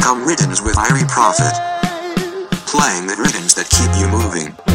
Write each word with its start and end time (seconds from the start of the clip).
come 0.00 0.26
riddance 0.26 0.62
with 0.62 0.76
Irie 0.76 1.06
Profit. 1.08 1.52
Playing 2.66 3.06
the 3.06 3.16
riddens 3.16 3.54
that 3.54 3.68
keep 3.68 3.90
you 4.00 4.08
moving. 4.08 4.69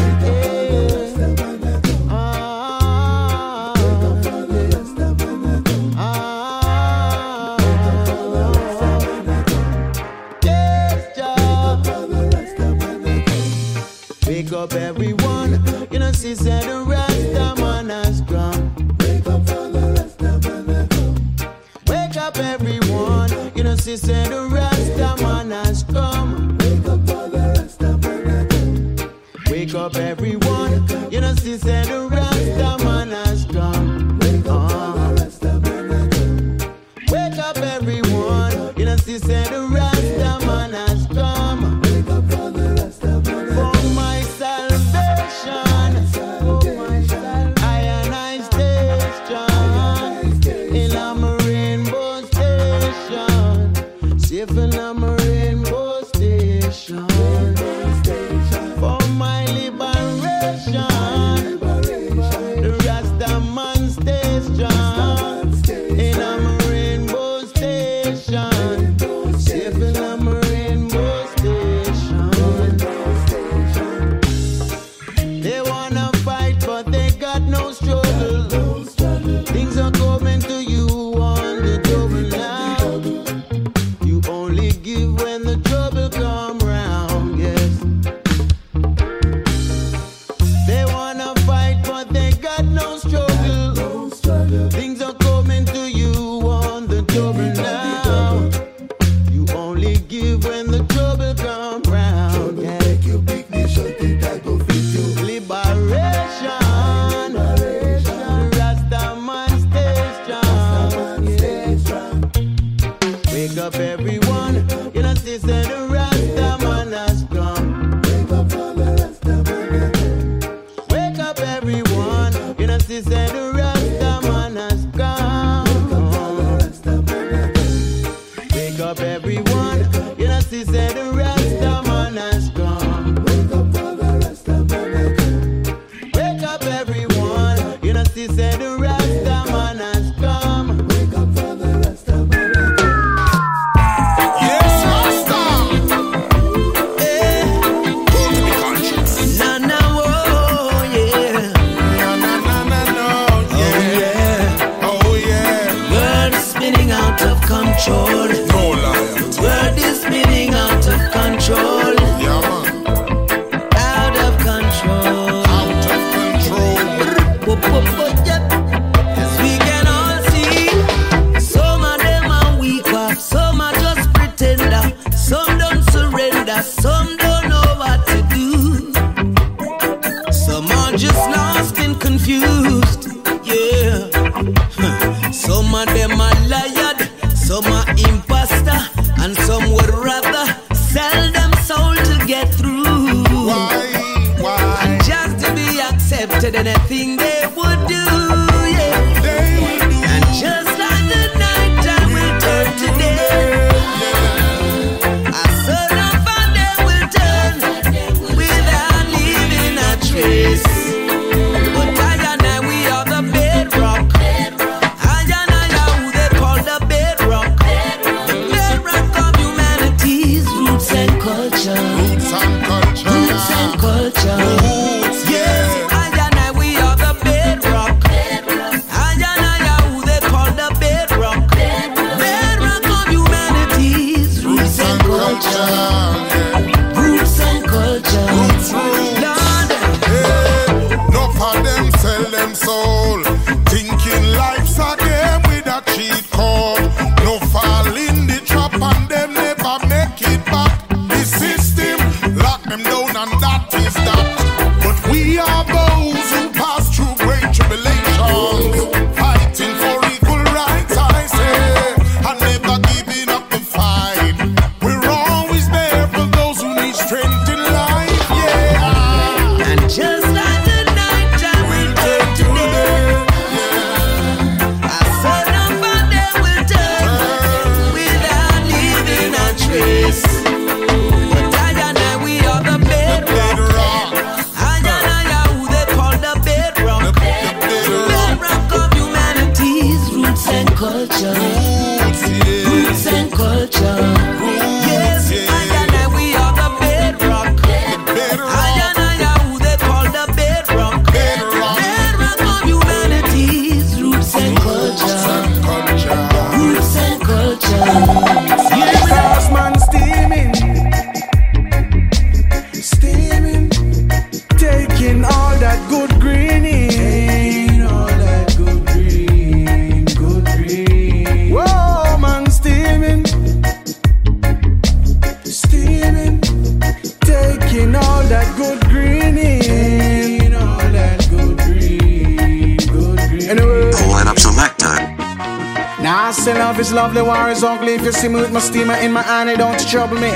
If 337.96 338.04
you 338.04 338.12
see 338.12 338.28
me 338.28 338.42
with 338.42 338.52
my 338.52 338.60
steamer 338.60 338.94
in 338.96 339.10
my 339.10 339.22
hand, 339.22 339.48
it 339.48 339.56
don't 339.56 339.80
trouble 339.88 340.16
me. 340.16 340.28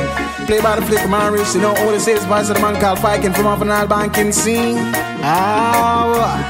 Play 0.47 0.63
by 0.63 0.77
the 0.77 0.83
flick 0.87 1.05
of 1.05 1.11
my 1.11 1.29
wrist, 1.29 1.55
you 1.55 1.61
know 1.61 1.75
all 1.77 1.91
this 1.91 2.09
is 2.09 2.25
voice 2.25 2.49
of 2.49 2.57
the 2.57 2.63
man 2.63 2.81
called 2.81 2.99
Fiking 3.01 3.35
from 3.35 3.47
off 3.47 3.61
an 3.61 3.71
old 3.71 3.91
banking 3.91 4.33
scene. 4.33 4.79
Ah, 5.23 6.41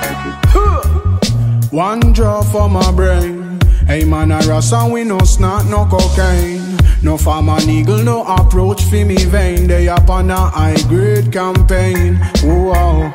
one 1.72 2.12
draw 2.12 2.42
for 2.42 2.68
my 2.68 2.92
brain. 2.92 3.58
Hey 3.88 4.04
man, 4.04 4.30
I 4.30 4.40
and 4.40 4.92
we 4.92 5.02
no 5.02 5.18
snort, 5.18 5.66
no 5.66 5.84
cocaine. 5.86 6.78
No 7.02 7.18
farm 7.18 7.48
an 7.48 7.68
eagle, 7.68 8.04
no 8.04 8.22
approach 8.22 8.84
for 8.84 9.04
me 9.04 9.16
vein. 9.16 9.66
They 9.66 9.88
up 9.88 10.08
on 10.08 10.30
a 10.30 10.36
high 10.36 10.80
grade 10.86 11.32
campaign. 11.32 12.20
Whoa. 12.44 13.10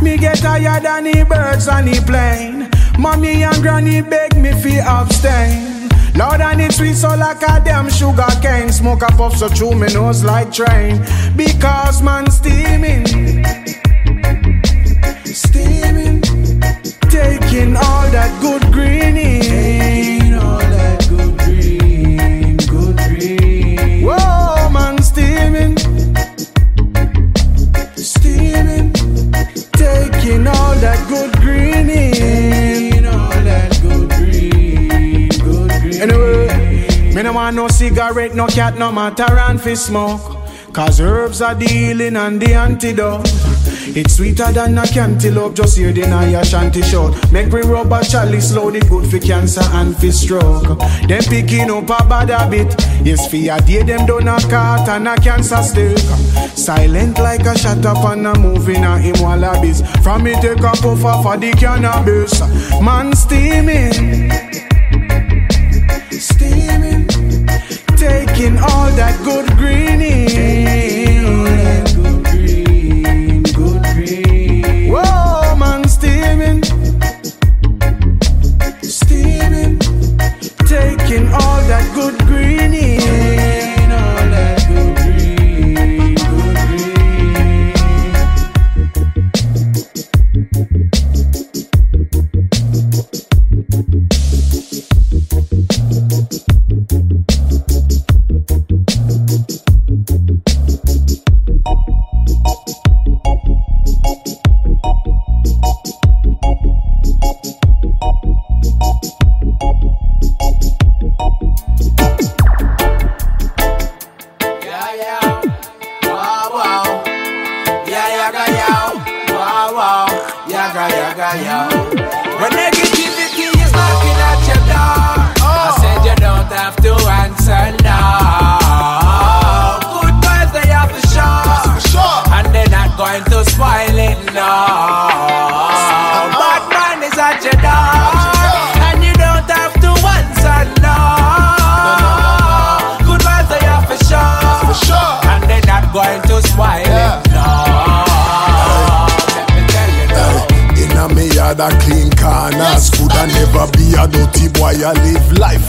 Me 0.00 0.16
get 0.16 0.38
tired 0.38 0.84
than 0.84 1.02
the 1.02 1.24
birds 1.28 1.66
on 1.66 1.86
the 1.86 2.00
plane. 2.06 2.70
Mommy 2.96 3.42
and 3.42 3.60
granny 3.60 4.02
beg 4.02 4.36
me 4.36 4.52
fi 4.62 4.78
abstain. 4.78 5.79
Lord 6.16 6.40
and 6.40 6.60
it's 6.60 6.76
sweet 6.76 6.94
so 6.94 7.14
like 7.16 7.42
a 7.42 7.60
damn 7.64 7.88
sugar 7.88 8.26
cane. 8.42 8.72
Smoke 8.72 9.02
a 9.02 9.06
puff 9.06 9.36
so 9.36 9.48
through 9.48 9.74
me 9.76 9.88
nose 9.92 10.24
like 10.24 10.52
train. 10.52 10.98
Because 11.36 12.02
man 12.02 12.30
steaming, 12.30 13.06
steaming, 15.24 16.20
taking 17.08 17.76
all 17.76 18.06
that 18.10 18.30
good 18.40 18.62
greening, 18.72 19.49
want 37.40 37.56
no 37.56 37.68
cigarette, 37.68 38.34
no 38.34 38.46
cat, 38.46 38.76
no 38.76 38.92
matter 38.92 39.38
and 39.38 39.60
fi 39.60 39.74
smoke. 39.74 40.36
Cause 40.74 41.00
herbs 41.00 41.40
are 41.40 41.54
dealing 41.54 42.16
and 42.16 42.40
the 42.40 42.54
antidote. 42.54 43.22
It's 43.96 44.16
sweeter 44.16 44.52
than 44.52 44.78
a 44.78 44.86
cantaloupe, 44.86 45.56
just 45.56 45.76
hear 45.78 45.92
the 45.92 46.06
Naya 46.06 46.44
shanty 46.44 46.82
shout. 46.82 47.12
Make 47.32 47.50
we 47.50 47.62
rub 47.62 47.92
a 47.92 48.04
chalice 48.04 48.52
the 48.52 48.86
good 48.88 49.10
for 49.10 49.18
cancer 49.18 49.64
and 49.72 49.96
for 49.96 50.12
stroke. 50.12 50.78
Them 51.08 51.22
picking 51.24 51.70
up 51.70 51.84
a 51.84 52.04
bad 52.08 52.30
habit. 52.30 52.74
Yes, 53.04 53.28
for 53.28 53.36
a 53.36 53.58
day 53.66 53.82
them 53.82 54.06
done 54.06 54.28
a 54.28 54.38
cut 54.48 54.88
and 54.88 55.08
a 55.08 55.16
cancer 55.16 55.62
stick. 55.62 55.98
Silent 56.56 57.18
like 57.18 57.46
a 57.46 57.58
shut 57.58 57.84
up 57.84 58.04
and 58.04 58.26
a 58.26 58.38
moving 58.38 58.84
a 58.84 58.98
him 58.98 59.16
wallabies. 59.20 59.80
From 60.02 60.24
me 60.24 60.34
take 60.34 60.58
a 60.58 60.72
puff 60.82 61.04
of 61.04 61.40
the 61.40 61.52
cannabis. 61.58 62.38
Man 62.80 63.16
steaming, 63.16 64.20
taking 68.40 68.58
all 68.58 68.90
that 68.96 69.22
good 69.22 69.46
greening. 69.58 70.19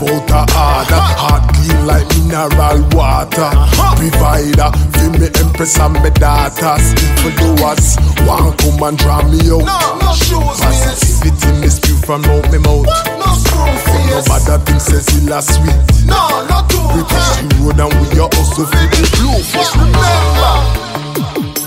Life 0.02 0.30
out 0.30 0.32
of 0.32 0.56
order 0.56 1.02
Heart 1.22 1.44
clean 1.54 1.86
like 1.86 2.08
mineral 2.18 2.82
water 2.96 3.50
Provider 3.98 4.70
for 4.98 5.10
me 5.20 5.28
empress 5.40 5.78
and 5.80 5.94
me 6.02 6.10
daughters 6.18 6.94
Evil 6.98 7.56
doers 7.56 7.98
want 8.26 8.58
come 8.60 8.82
and 8.84 8.98
draw 8.98 9.22
me 9.30 9.40
out 9.52 9.66
No, 9.66 9.78
no 10.02 10.12
shoes, 10.18 10.58
miss. 10.66 11.22
Positivity 11.22 11.62
me 11.62 11.70
spew 11.70 11.96
from 11.98 12.26
out 12.26 12.46
me 12.52 12.58
mouth 12.58 12.86
No 12.86 13.30
screw 13.38 13.70
From 13.86 14.02
no 14.10 14.22
face. 14.22 14.46
bad 14.48 14.60
things 14.66 14.84
say 14.84 15.00
still 15.00 15.34
a 15.34 15.42
sweet 15.42 15.78
No, 16.06 16.46
no 16.50 16.66
two. 16.70 16.82
We 16.98 17.02
push 17.06 17.30
the 17.38 17.48
road 17.62 17.80
and 17.80 17.94
we 18.02 18.20
are 18.20 18.30
also 18.32 18.66
for 18.66 18.86
the 18.90 19.06
blue 19.16 19.38
Just 19.54 19.76
remember. 19.76 20.54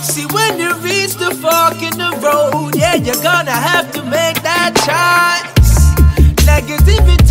See, 0.04 0.26
when 0.26 0.58
you 0.60 0.74
reach 0.84 1.14
the 1.16 1.30
fork 1.40 1.80
in 1.80 1.96
the 1.96 2.12
road, 2.20 2.76
yeah, 2.76 2.94
you're 2.94 3.22
gonna 3.22 3.50
have 3.50 3.90
to 3.92 4.02
make 4.04 4.36
that 4.42 4.76
choice. 4.84 5.94
Negativity 6.44 7.23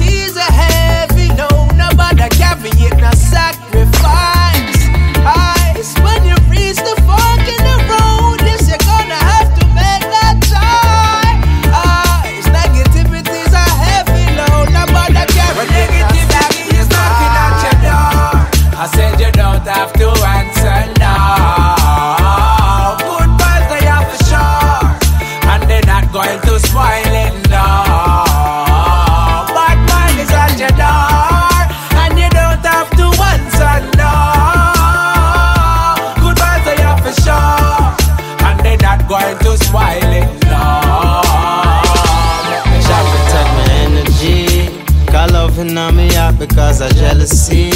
jealousy. 47.24 47.72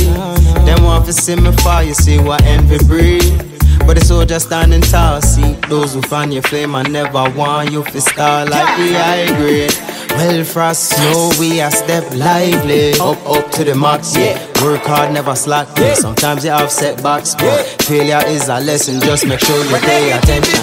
Them 0.66 0.84
want 0.84 1.06
to 1.06 1.14
see 1.14 1.36
me 1.36 1.52
fall, 1.58 1.84
you 1.84 1.94
see 1.94 2.20
what 2.20 2.42
envy 2.44 2.78
breed. 2.86 3.24
But 3.86 3.98
the 3.98 4.04
soldier 4.04 4.40
standing 4.40 4.82
tall, 4.82 5.22
see 5.22 5.54
those 5.70 5.94
who 5.94 6.02
fan 6.02 6.32
your 6.32 6.42
flame 6.42 6.76
I 6.76 6.84
never 6.84 7.30
want 7.30 7.72
you 7.72 7.84
to 7.84 8.02
star 8.02 8.46
like 8.46 8.78
the 8.78 8.94
high 8.94 9.28
grade. 9.38 9.74
Well, 10.10 10.44
frost 10.44 10.90
snow, 10.90 11.32
we 11.40 11.62
a 11.62 11.72
step 11.72 12.04
lively. 12.14 12.94
Oh. 12.96 13.14
Up, 13.14 13.46
up 13.46 13.52
to 13.52 13.64
the 13.64 13.76
max, 13.76 14.16
yeah. 14.18 14.38
Work 14.64 14.82
hard, 14.82 15.14
never 15.14 15.36
slack, 15.36 15.68
yeah. 15.78 15.94
Sometimes 15.94 16.44
you 16.44 16.52
have 16.52 16.72
setbacks, 16.72 17.36
but 17.36 17.64
failure 17.84 18.22
is 18.26 18.50
a 18.50 18.60
lesson. 18.60 19.00
Just 19.00 19.26
make 19.28 19.40
sure 19.40 19.64
you 19.64 19.78
pay 19.78 20.12
attention. 20.12 20.60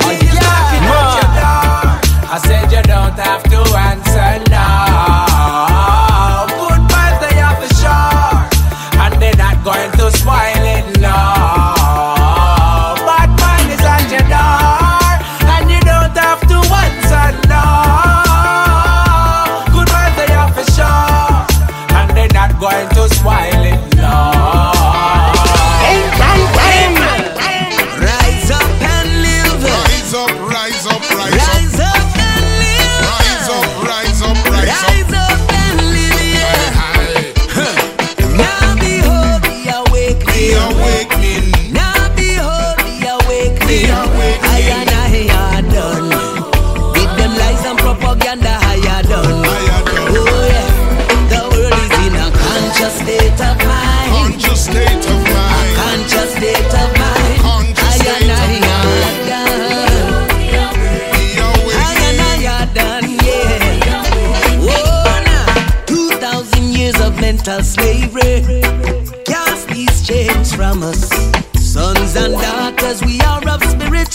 I 2.27 2.41
said 2.43 2.73
you 2.73 2.83
don't 2.83 3.13
have 3.13 3.43
to 3.45 3.59
answer 3.79 4.51
now. 4.51 5.14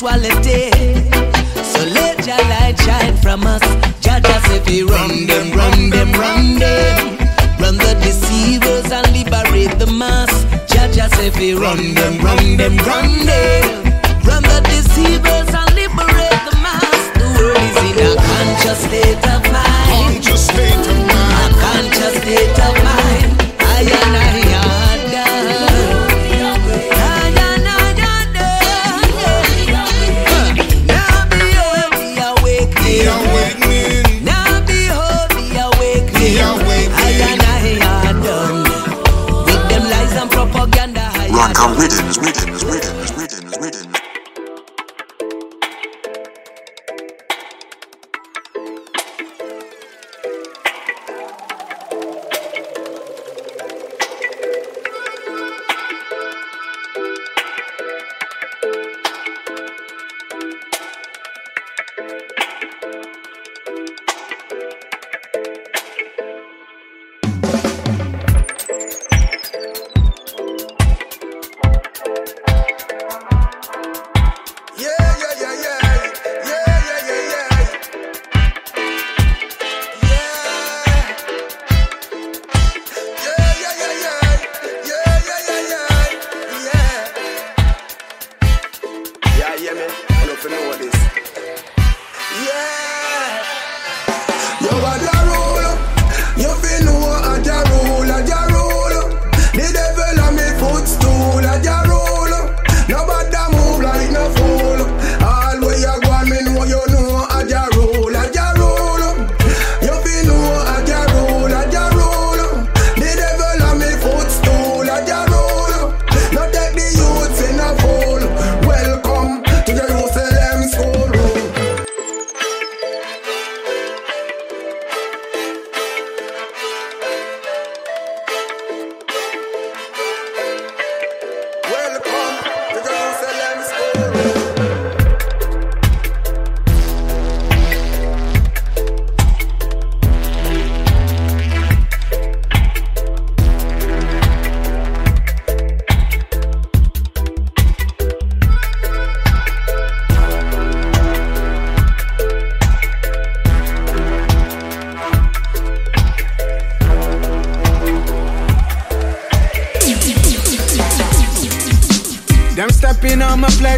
Spirituality. 0.10 0.72
So 1.64 1.86
let 1.86 2.26
your 2.26 2.38
light 2.38 2.78
shine 2.80 3.18
from 3.18 3.46
us. 3.46 3.62
Judge 4.02 4.26
if 4.26 4.66
we 4.68 4.84
run 4.84 5.26
them, 5.28 5.52
run 5.52 5.90
them, 5.90 6.12
run 6.14 6.60
them. 6.60 7.18
Run 7.60 7.78
the 7.78 7.94
deceivers 8.02 8.92
and 8.92 9.08
liberate 9.14 9.78
the 9.80 9.88
mass. 9.88 10.32
Judge 10.68 10.98
if 11.20 11.38
we 11.38 11.54
run 11.54 11.94
them, 11.94 12.24
run 12.24 12.58
them, 12.58 12.78
run 12.78 13.26
them. 13.26 13.84
Run 14.26 14.44
the 14.44 14.62
deceivers 14.66 15.50
and 15.54 15.76
liberate 15.76 16.42
the 16.50 16.58
mass. 16.62 17.02
The 17.20 17.28
world 17.38 17.58
is 17.58 17.78
in 17.90 18.08
a 18.08 18.16
conscious 18.16 18.80
state 18.86 19.39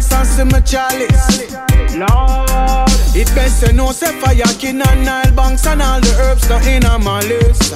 place 0.00 0.12
and 0.12 0.26
see 0.26 0.44
my 0.44 0.60
chalice. 0.60 1.52
Lord, 1.96 2.88
it 3.14 3.28
best 3.34 3.64
to 3.64 3.72
know 3.72 3.92
say 3.92 4.12
fire 4.20 4.42
king 4.58 4.80
and 4.80 5.04
Nile 5.04 5.32
banks 5.34 5.66
and 5.66 5.82
all 5.82 6.00
the 6.00 6.14
herbs 6.20 6.48
not 6.48 6.66
in 6.66 6.84
on 6.84 7.04
my 7.04 7.20
list. 7.20 7.74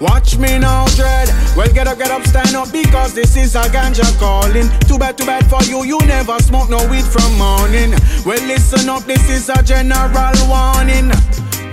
Watch 0.00 0.38
me 0.38 0.58
now, 0.58 0.86
dread. 0.96 1.28
Well, 1.56 1.70
get 1.74 1.86
up, 1.86 1.98
get 1.98 2.10
up, 2.10 2.24
stand 2.24 2.56
up 2.56 2.72
because 2.72 3.12
this 3.12 3.36
is 3.36 3.54
a 3.54 3.62
ganja 3.68 4.08
calling. 4.18 4.68
Too 4.88 4.98
bad, 4.98 5.18
too 5.18 5.26
bad 5.26 5.44
for 5.50 5.62
you. 5.64 5.84
You 5.84 5.98
never 6.06 6.38
smoke 6.38 6.70
no 6.70 6.78
weed 6.88 7.04
from 7.04 7.36
morning. 7.36 7.92
Well, 8.24 8.40
listen 8.46 8.88
up, 8.88 9.04
this 9.04 9.28
is 9.28 9.50
a 9.50 9.62
general 9.62 10.32
warning. 10.48 11.12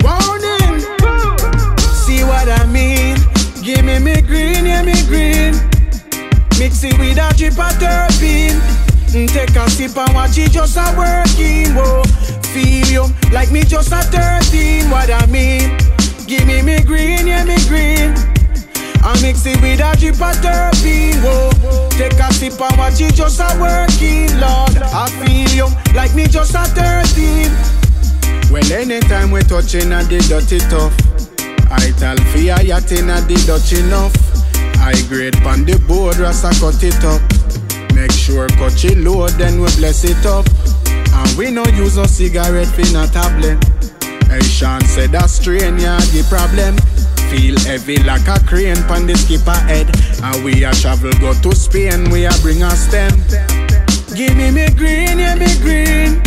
Warning. 0.04 0.84
See 2.04 2.22
what 2.24 2.48
I 2.48 2.66
mean? 2.66 3.16
Give 3.62 3.84
me 3.84 3.98
me 3.98 4.20
green, 4.20 4.66
yeah 4.66 4.82
me 4.82 5.00
green. 5.06 5.54
Mix 6.58 6.84
it 6.84 6.98
with 6.98 7.16
a 7.16 7.32
drip 7.34 7.52
of 7.52 7.72
terpene. 7.80 8.67
Take 9.10 9.56
a 9.56 9.70
sip 9.70 9.96
and 9.96 10.14
watch 10.14 10.36
it 10.36 10.52
just 10.52 10.76
a 10.76 10.94
working. 10.96 11.74
Whoa, 11.74 12.02
feel 12.52 12.86
you 12.86 13.06
like 13.32 13.50
me 13.50 13.62
just 13.64 13.90
a 13.90 14.02
13. 14.02 14.90
What 14.90 15.10
I 15.10 15.24
mean? 15.26 15.78
Give 16.26 16.46
me 16.46 16.60
me 16.60 16.82
green, 16.82 17.26
yeah 17.26 17.42
me 17.44 17.56
green. 17.68 18.12
I 19.00 19.18
mix 19.22 19.46
it 19.46 19.60
with 19.62 19.80
a 19.80 19.96
drip 19.96 20.20
of 20.20 20.36
terpene. 20.44 21.16
Whoa, 21.24 21.88
take 21.96 22.20
a 22.20 22.32
sip 22.34 22.60
and 22.60 22.76
watch 22.76 23.00
it 23.00 23.14
just 23.14 23.40
a 23.40 23.48
working. 23.58 24.28
Lord, 24.38 24.76
I 24.76 25.08
feel 25.24 25.48
you 25.56 25.68
like 25.94 26.14
me 26.14 26.26
just 26.26 26.54
a 26.54 26.64
13. 26.68 27.78
Well, 28.52 28.72
anytime 28.72 29.30
we 29.30 29.40
touching 29.40 29.90
at 29.90 30.08
the 30.08 30.20
dirty 30.28 30.58
tough, 30.68 30.92
I 31.70 31.92
tell 31.98 32.16
fear 32.32 32.60
yachting 32.60 33.08
at 33.08 33.26
the 33.26 33.36
Dutch 33.46 33.72
enough. 33.72 34.12
I 34.80 34.92
grade 35.08 35.36
pan 35.38 35.64
the 35.64 35.78
board, 35.88 36.18
rasta 36.18 36.52
cut 36.60 36.82
it 36.84 37.02
up. 37.04 37.37
Make 37.98 38.12
sure 38.12 38.46
cut 38.46 38.84
it 38.84 38.96
low, 38.98 39.26
then 39.26 39.60
we 39.60 39.66
bless 39.74 40.04
it 40.04 40.24
up. 40.24 40.46
And 40.86 41.36
we 41.36 41.50
no 41.50 41.64
use 41.74 41.96
a 41.96 42.06
cigarette 42.06 42.68
fin 42.68 42.94
a 42.94 43.08
tablet. 43.08 43.58
Hey, 44.30 44.38
Sean 44.38 44.80
said 44.82 45.10
that 45.10 45.28
strain, 45.28 45.80
yeah, 45.80 45.98
the 46.14 46.22
problem. 46.30 46.78
Feel 47.26 47.58
heavy 47.66 47.98
like 48.04 48.28
a 48.28 48.38
crane 48.46 48.78
pan 48.86 49.08
the 49.08 49.18
skipper 49.18 49.50
head. 49.66 49.90
And 50.22 50.44
we 50.44 50.62
a 50.62 50.70
travel 50.78 51.10
go 51.18 51.34
to 51.42 51.50
Spain, 51.56 52.08
we 52.10 52.24
a 52.24 52.30
bring 52.40 52.62
a 52.62 52.70
stem. 52.70 53.10
Give 54.14 54.36
me 54.36 54.52
me 54.52 54.70
green, 54.78 55.18
yeah 55.18 55.34
me 55.34 55.50
green. 55.58 56.22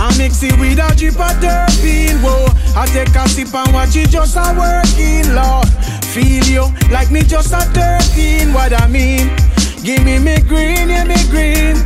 I 0.00 0.08
mix 0.16 0.42
it 0.42 0.56
with 0.56 0.80
a 0.80 0.88
drip 0.96 1.20
of 1.20 1.36
terpene, 1.36 2.16
whoa. 2.24 2.48
I 2.80 2.88
take 2.88 3.12
a 3.12 3.28
sip 3.28 3.52
and 3.52 3.74
watch 3.74 3.94
it 3.94 4.08
just 4.08 4.40
a 4.40 4.56
working, 4.56 5.36
Lord. 5.36 5.68
Feel 6.16 6.48
you 6.48 6.64
like 6.88 7.10
me 7.10 7.20
just 7.28 7.52
a 7.52 7.60
13, 7.60 8.54
what 8.54 8.72
I 8.72 8.88
mean. 8.88 9.43
Give 9.84 10.02
me 10.02 10.18
me 10.18 10.40
green, 10.48 10.88
yeah 10.88 11.04
me 11.04 11.14
green. 11.28 11.76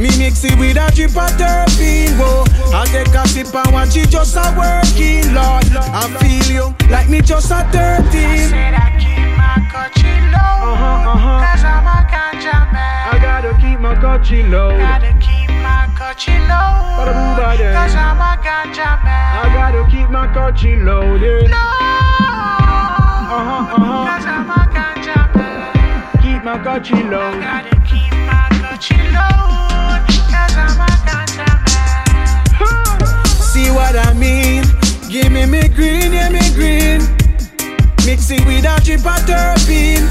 Me 0.00 0.08
mix 0.16 0.42
it 0.42 0.58
with 0.58 0.80
a 0.80 0.90
drip 0.96 1.10
of 1.10 1.28
terpene, 1.36 2.16
whoa. 2.16 2.48
I 2.72 2.86
take 2.88 3.12
a 3.12 3.28
sip 3.28 3.54
and 3.54 3.74
watch 3.74 3.94
it 3.94 4.08
just 4.08 4.36
a 4.36 4.48
working, 4.56 5.28
Lord. 5.36 5.68
I 5.92 6.08
feel 6.16 6.48
you 6.48 6.88
like 6.88 7.10
me 7.10 7.20
just 7.20 7.50
a 7.50 7.68
13. 7.76 8.48
Said 8.48 8.72
I 8.72 8.96
keep 8.96 9.20
my 9.36 9.60
coachy 9.68 10.08
low. 10.32 10.72
Uh-huh, 10.72 11.12
uh-huh. 11.12 11.44
Cause 11.44 11.60
I'm 11.60 11.84
a 11.84 12.08
ganja 12.08 12.72
man. 12.72 13.12
I 13.12 13.18
gotta 13.20 13.52
keep 13.60 13.78
my 13.80 13.94
coachy 14.00 14.42
low. 14.44 14.78
Gotta 14.78 15.12
keep 15.20 15.50
my 15.60 15.92
coachy 15.92 16.32
low. 16.48 17.04
Cause 17.04 17.94
I'm 18.00 18.16
a 18.16 18.40
ganja 18.40 18.96
man. 19.04 19.36
I 19.36 19.52
gotta 19.52 19.84
keep 19.92 20.08
my 20.08 20.24
coachy 20.32 20.76
loaded. 20.76 21.50
Low. 21.50 21.56
Uh-huh, 23.28 23.76
uh-huh. 23.76 24.08
Cause 24.08 24.24
I'm 24.24 24.48
a 24.48 24.54
ganja 24.54 24.56
man. 24.56 24.59
Keep 26.40 26.46
my 26.46 26.64
coachy 26.64 26.94
low. 26.94 27.20
I 27.20 27.38
Gotta 27.38 27.76
keep 27.84 28.12
my 28.24 28.48
coachy 28.64 28.96
low. 29.12 30.00
Cause 30.32 30.56
I'm 30.56 30.80
a 30.80 30.88
man. 31.04 31.60
See 33.52 33.68
what 33.70 33.94
I 33.94 34.14
mean? 34.14 34.64
Give 35.10 35.30
me 35.30 35.44
me 35.44 35.68
green, 35.68 36.14
yeah 36.14 36.30
me 36.30 36.40
green. 36.54 37.02
mix 38.06 38.30
it 38.30 38.42
with 38.46 38.64
a 38.64 38.80
drip 38.82 39.00
of 39.04 39.20
terpene. 39.28 40.08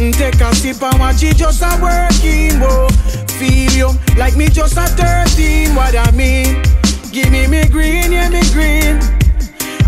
Mm, 0.00 0.12
Take 0.14 0.40
a 0.40 0.52
sip 0.56 0.82
and 0.82 0.98
watch 0.98 1.22
it 1.22 1.36
just 1.36 1.62
a 1.62 1.70
working. 1.80 2.58
Whoa, 2.58 2.88
feel 3.38 3.70
you 3.70 3.90
like 4.18 4.36
me 4.36 4.48
just 4.48 4.76
a 4.76 4.82
13. 4.82 5.76
What 5.76 5.94
I 5.94 6.10
mean? 6.10 6.60
Give 7.12 7.30
me 7.30 7.46
me 7.46 7.68
green, 7.68 8.10
yeah 8.10 8.28
me 8.28 8.42
green. 8.50 8.98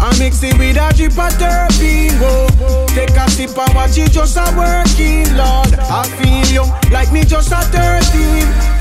I 0.02 0.16
mix 0.18 0.42
it 0.42 0.56
with 0.56 0.76
a 0.76 0.92
drip 0.96 1.12
of 1.12 1.32
terpene. 1.36 2.16
Whoa, 2.18 2.86
take 2.88 3.10
a 3.10 3.30
sip 3.30 3.56
and 3.56 3.74
watch 3.74 3.98
it 3.98 4.10
just 4.12 4.36
a 4.38 4.48
working. 4.56 5.28
Lord, 5.36 5.74
I 5.76 6.02
feel 6.16 6.46
you 6.48 6.64
like 6.90 7.12
me 7.12 7.24
just 7.24 7.52
a 7.52 7.60
13. 7.60 8.80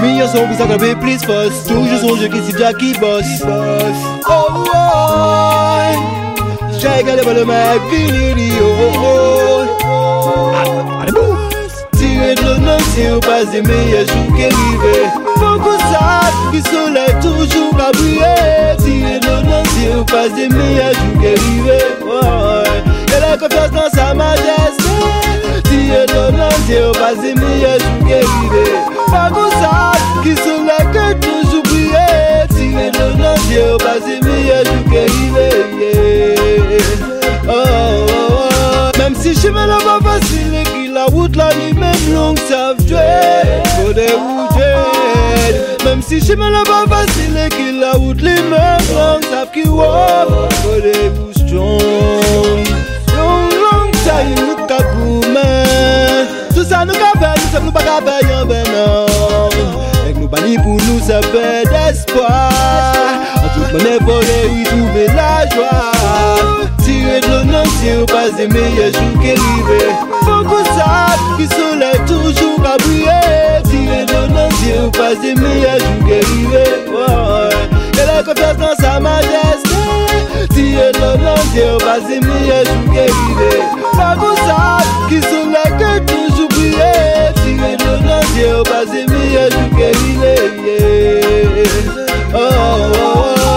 Meilleur 0.00 0.28
son, 0.28 0.46
puis 0.46 0.56
ça 0.56 0.66
va 0.66 0.76
plus 0.76 1.18
fausse 1.24 1.64
Toujours 1.66 1.98
songe 1.98 2.28
que 2.28 2.36
c'est 2.42 2.58
Jack 2.58 2.76
qui 2.76 2.92
bosse 2.94 3.24
Oh 4.28 4.64
oh 4.74 4.76
J'ai 6.72 7.02
gardé 7.02 7.22
le 7.24 7.44
mec 7.44 7.80
fini 7.90 8.50
oh 8.60 9.64
oh 9.84 10.52
Allez 11.00 11.12
bouh 11.12 11.35
Tirer 12.26 12.34
de 12.34 12.42
l'honneur 12.42 12.80
si 12.92 13.02
on 13.08 13.20
passe 13.20 13.50
des 13.52 13.62
meilleurs 13.62 14.06
jours 14.08 14.34
qui 14.34 14.44
arrivent 14.44 15.10
Faut 15.36 15.58
qu'on 15.60 15.78
sache 15.78 16.34
que 16.50 16.68
soleil 16.68 17.14
toujours 17.22 17.72
va 17.76 17.92
briller 17.92 18.76
Tirer 18.78 19.20
de 19.20 19.26
l'honneur 19.26 19.62
si 19.66 19.86
on 19.96 20.04
passe 20.04 20.34
des 20.34 20.48
meilleurs 20.48 20.92
jours 20.94 21.20
qui 21.20 21.26
arrivent 21.28 21.84
Oh 22.04 22.64
Et 23.16 23.20
la 23.20 23.36
confiance 23.36 23.70
dans 23.70 23.90
sa 23.96 24.12
majesté 24.12 24.82
Tirer 25.64 26.06
de 26.06 26.14
l'honneur 26.14 26.50
si 26.66 26.74
on 26.82 26.92
passe 26.92 27.20
des 27.20 27.34
meilleurs 27.34 27.78
jours 27.78 28.06
qui 28.06 28.14
arrivent 28.14 28.66
Faut 29.06 29.34
qu'on 29.34 29.50
sache 29.62 30.06
que 30.24 30.34
soleil 30.42 30.86
que 30.92 31.12
toujours 31.24 31.62
briller 31.62 32.48
Tirer 32.56 32.90
de 32.90 32.98
l'honneur 32.98 33.36
si 33.46 33.56
on 33.72 33.76
passe 33.78 34.04
des 34.04 34.20
meilleurs 34.26 34.64
jours 34.64 34.84
qui 34.90 34.98
arrivent 34.98 35.38
yeah. 35.78 36.80
Oh 37.48 37.52
oh 37.54 38.06
oh 38.32 38.98
Même 38.98 39.14
si 39.14 39.32
je 39.32 39.48
me 39.48 39.64
la 39.64 39.76
pas 39.76 40.00
facile 40.02 40.54
et 40.54 40.64
que 40.64 40.85
la 41.06 41.12
route 41.14 41.36
là 41.36 41.50
ni 41.54 41.72
même 41.72 42.14
longue 42.14 42.38
savent 42.48 42.80
jouer 42.86 43.62
Faut 43.76 43.92
des 43.92 44.12
routes 44.12 45.84
Même 45.84 46.02
si 46.02 46.20
je 46.20 46.32
me 46.32 46.50
la 46.50 46.62
pas 46.64 46.84
facile 46.88 47.36
et 47.36 47.80
la 47.80 47.92
route 47.92 48.20
les 48.20 48.34
mêmes 48.34 48.88
longue 48.94 49.24
savent 49.30 49.50
qui 49.52 49.68
wow 49.68 50.48
Faut 50.62 50.80
des 50.80 51.10
bouches 51.10 51.52
Long 51.52 51.78
long 53.16 53.90
time 54.04 54.34
nous 54.36 54.66
ka 54.66 54.78
gourmand 54.94 56.26
Tout 56.54 56.64
ça 56.64 56.84
nous 56.84 56.94
fait, 56.94 57.00
nous 57.20 57.52
sommes 57.52 57.66
nous 57.66 57.72
pas 57.72 57.80
faire 57.80 58.30
y'en 58.30 58.46
ben 58.46 58.64
non. 58.64 59.06
Et 60.08 60.12
nous 60.12 60.28
bannis 60.28 60.58
pour 60.58 60.74
nous 60.74 61.00
ça 61.06 61.20
fait 61.22 61.64
d'espoir. 61.64 62.50
En 63.36 63.48
toute 63.54 63.72
manière 63.72 63.98
pour 64.00 64.22
y 64.22 64.64
trouver 64.64 65.06
la 65.14 65.48
joie. 65.54 65.92
Tirer 66.82 67.20
de 67.20 67.26
l'honneur 67.26 67.64
si 67.80 67.90
on 68.00 68.06
passe 68.06 68.36
des 68.36 68.48
meilleurs 68.48 68.92
jours 68.92 69.20
arrivent 69.20 70.15
Faut 70.26 70.42
qu'on 70.44 70.64
sache 70.64 71.24
que 71.38 71.46
soleil 71.54 72.00
toujours 72.06 72.60
à 72.66 72.76
briller 72.78 73.62
Tirer 73.64 74.04
de 74.04 74.12
l'honneur 74.12 74.50
si 74.58 74.72
on 74.82 74.90
passe 74.90 75.20
des 75.20 75.34
meilleurs 75.34 75.78
jours 75.78 76.00
qui 76.04 76.14
arrivent 76.14 76.50
ouais. 76.50 77.54
Et 78.02 78.06
la 78.06 78.22
confiance 78.24 78.56
dans 78.56 78.76
sa 78.80 78.98
majesté 78.98 79.82
Tirer 80.52 80.90
de 80.92 80.98
l'honneur 80.98 81.38
si 81.52 81.60
on 81.72 81.78
passe 81.78 82.06
des 82.08 82.20
meilleurs 82.20 82.64
jours 82.64 82.86
qui 82.92 82.98
arrivent 82.98 83.62
Faut 83.92 84.14
qu'on 84.20 84.36
sache 84.48 84.90
que 85.08 85.18
soleil 85.22 85.70
que 85.78 85.90
toujours 86.12 86.48
briller 86.48 87.30
Tirer 87.44 87.76
de 87.76 87.84
l'honneur 87.84 88.22
si 88.34 88.42
on 88.50 88.62
passe 88.64 88.90
des 88.90 89.06
meilleurs 89.06 89.50
jours 89.52 89.70
qui 89.76 89.84
arrivent 89.84 90.24
yeah. 90.66 91.64
oh, 92.34 92.38
oh, 92.40 92.96
oh. 92.98 93.56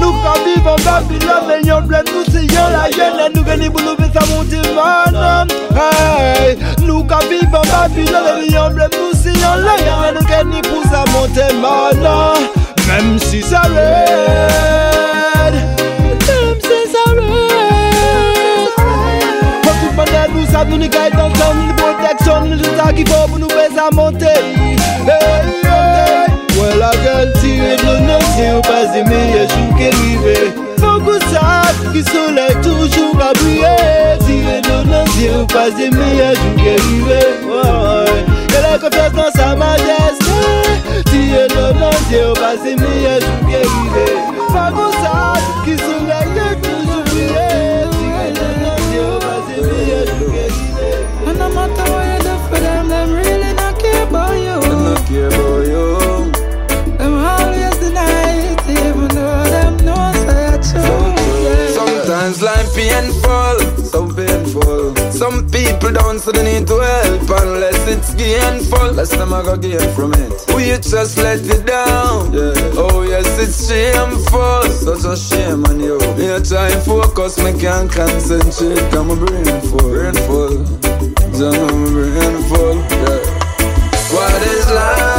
Nous 0.00 0.12
quand 0.12 0.40
vivons 0.44 0.72
en 0.72 0.76
Babylone, 0.84 1.44
mais 1.48 1.60
yon 1.68 1.80
bled 1.82 2.06
nous 2.12 2.15
c'est 2.15 2.15
yon 2.15 2.15
la 2.70 2.88
yen 2.90 3.32
Nous 3.34 3.42
gagner 3.42 3.70
pour 3.70 3.80
nous 3.82 3.96
faire 3.96 4.06
Hey, 5.76 6.56
nous 6.84 7.04
quand 7.04 7.16
en 7.16 7.62
Babylone, 7.62 8.40
mais 8.40 8.48
yon 8.48 8.70
bled 8.70 8.94
nous 8.94 9.18
c'est 9.22 9.34
yon 9.34 9.56
la 9.56 9.76
yen 9.78 10.14
Nous 10.18 10.26
gagner 10.26 10.62
pour 10.62 10.82
ça 10.90 11.04
monter 11.12 11.54
man 11.60 11.98
Même 12.86 13.18
si 13.18 13.42
ça 13.42 13.60
raide 13.62 15.54
Même 15.54 16.58
si 16.60 16.78
ça 16.92 17.04
raide 17.16 18.70
Pour 19.62 19.72
tout 19.72 19.90
le 19.90 19.96
monde 19.96 20.08
nous 20.34 20.46
savons 20.52 20.70
nous 20.70 20.76
nous 20.76 20.88
guide 20.88 21.14
dans 21.16 21.28
le 21.28 21.74
protection 21.76 22.40
Nous 22.44 22.94
qu'il 22.94 23.08
faut 23.08 23.28
pour 23.28 23.38
nous 23.38 23.48
faire 23.48 23.70
ça 23.74 23.90
monter. 23.92 24.26
Hey, 24.26 24.76
hey 25.64 26.26
Well, 26.58 26.82
I 26.82 26.90
can 27.04 27.36
on 28.54 28.60
passe 28.60 28.92
des 28.92 29.02
meilleurs 29.04 29.48
jours 29.48 29.76
qui 29.76 29.84
arrivent 29.86 30.65
Faut 30.78 31.00
qu'on 31.00 31.20
sache 31.32 31.80
que 31.92 32.02
soleil 32.10 32.56
toujours 32.62 33.20
à 33.20 33.32
briller 33.34 34.18
Tirer 34.26 34.60
de 34.60 34.68
l'honneur 34.68 35.06
si 35.08 35.28
on 35.34 35.46
passe 35.46 35.74
des 35.74 35.90
meilleurs 35.90 36.34
jours 36.34 36.54
qui 36.56 36.68
arrivent 36.68 37.06
ouais. 37.06 38.24
Et 38.48 38.62
la 38.62 38.78
confiance 38.78 39.12
dans 39.12 39.32
sa 39.32 39.54
majesté 39.56 40.40
Tirer 41.06 41.48
de 41.48 41.54
l'honneur 41.54 41.92
si 42.08 42.16
on 42.28 42.34
passe 42.34 42.62
des 42.62 42.76
meilleurs 42.76 43.20
jours 43.20 43.42
qui 43.48 43.54
arrivent 43.56 44.24
Faut 44.48 44.70
qu'on 44.76 44.92
sache 44.92 45.48
que 45.64 45.76
soleil 45.76 46.28
toujours 46.62 47.04
briller 47.04 47.86
Tirer 47.96 48.30
de 48.32 48.40
l'honneur 48.40 48.78
si 48.90 48.96
on 49.00 49.18
passe 49.18 49.46
des 49.48 49.62
meilleurs 49.62 50.06
jours 50.06 50.32
qui 50.32 50.66
And 51.28 51.38
no 51.38 51.48
matter 51.48 51.90
what 51.90 52.06
you 52.06 52.18
do 52.22 52.38
for 52.48 52.60
them, 52.60 52.88
them 52.88 53.12
really 53.12 53.52
not 53.54 53.78
care 53.80 54.04
about 54.04 54.34
you. 54.34 54.60
Not 54.60 55.06
care 55.08 55.26
about 55.26 55.66
you. 55.66 55.95
Painful, 62.76 63.56
so 63.82 64.06
painful. 64.12 64.94
Some 65.10 65.48
people 65.48 65.92
don't 65.92 66.20
see 66.20 66.32
the 66.32 66.42
need 66.44 66.66
to 66.68 66.76
help 66.76 67.30
unless 67.42 67.80
it's 67.88 68.14
gainful. 68.14 68.92
Less 68.92 69.10
them 69.10 69.32
I 69.32 69.42
got 69.42 69.62
gain 69.62 69.88
from 69.96 70.12
it. 70.12 70.32
We 70.54 70.76
just 70.76 71.16
let 71.16 71.40
it 71.40 71.64
down. 71.66 72.32
Yeah. 72.32 72.52
Oh 72.76 73.02
yes, 73.02 73.26
it's 73.40 73.66
shameful, 73.66 74.62
such 74.70 75.04
a 75.08 75.16
shame 75.16 75.64
on 75.64 75.80
you. 75.80 75.98
Me 76.16 76.28
a 76.28 76.40
try 76.40 76.68
and 76.68 76.82
focus, 76.84 77.38
me 77.38 77.58
can't 77.58 77.90
concentrate. 77.90 78.92
I'm 78.92 79.10
a 79.10 79.16
brain 79.16 79.60
full, 79.68 79.88
brain 79.88 80.14
full. 80.28 80.56
Just 81.32 81.40
know 81.40 81.68
my 81.72 81.90
brain 81.96 82.36
full. 82.48 82.76
Yeah. 82.76 83.36
What 84.12 84.42
is 84.54 84.70
life? 84.70 85.15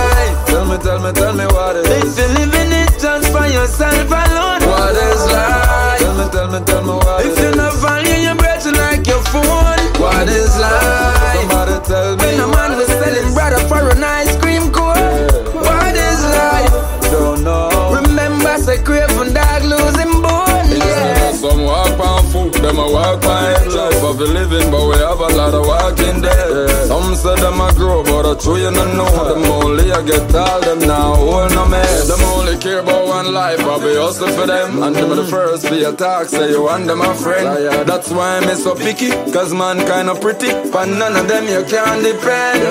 Living, 24.27 24.71
but 24.71 24.83
we 24.87 24.95
have 24.97 25.19
a 25.19 25.29
lot 25.35 25.53
of 25.53 25.65
walking 25.65 26.21
there. 26.21 26.67
Some 26.87 27.15
say 27.15 27.35
them 27.35 27.59
a 27.61 27.73
grow, 27.73 28.03
but 28.03 28.25
I 28.25 28.35
true 28.39 28.57
you 28.57 28.71
don't 28.71 28.97
know. 28.97 29.09
Them 29.33 29.43
only 29.51 29.91
I 29.91 30.01
get 30.03 30.35
all 30.35 30.61
them 30.61 30.79
now, 30.79 31.15
hold 31.15 31.51
no 31.55 31.65
mess. 31.67 32.07
Them 32.07 32.21
only 32.35 32.57
care 32.57 32.79
about 32.79 33.07
one 33.07 33.33
life, 33.33 33.59
I 33.59 33.79
be 33.79 33.95
hustle 33.95 34.29
for 34.29 34.47
them. 34.47 34.83
And 34.83 34.95
them 34.95 35.09
the 35.15 35.25
first 35.25 35.69
be 35.69 35.83
a 35.83 35.93
talk, 35.93 36.27
say 36.27 36.51
you 36.51 36.63
want 36.63 36.87
them 36.87 37.01
a 37.01 37.13
friend. 37.15 37.47
That's 37.87 38.09
why 38.11 38.37
I'm 38.37 38.55
so 38.55 38.75
picky, 38.75 39.09
cause 39.31 39.53
man 39.53 39.77
kinda 39.85 40.15
pretty. 40.15 40.51
But 40.71 40.85
none 40.85 41.15
of 41.15 41.27
them 41.27 41.45
you 41.47 41.63
can 41.65 42.03
depend. 42.03 42.63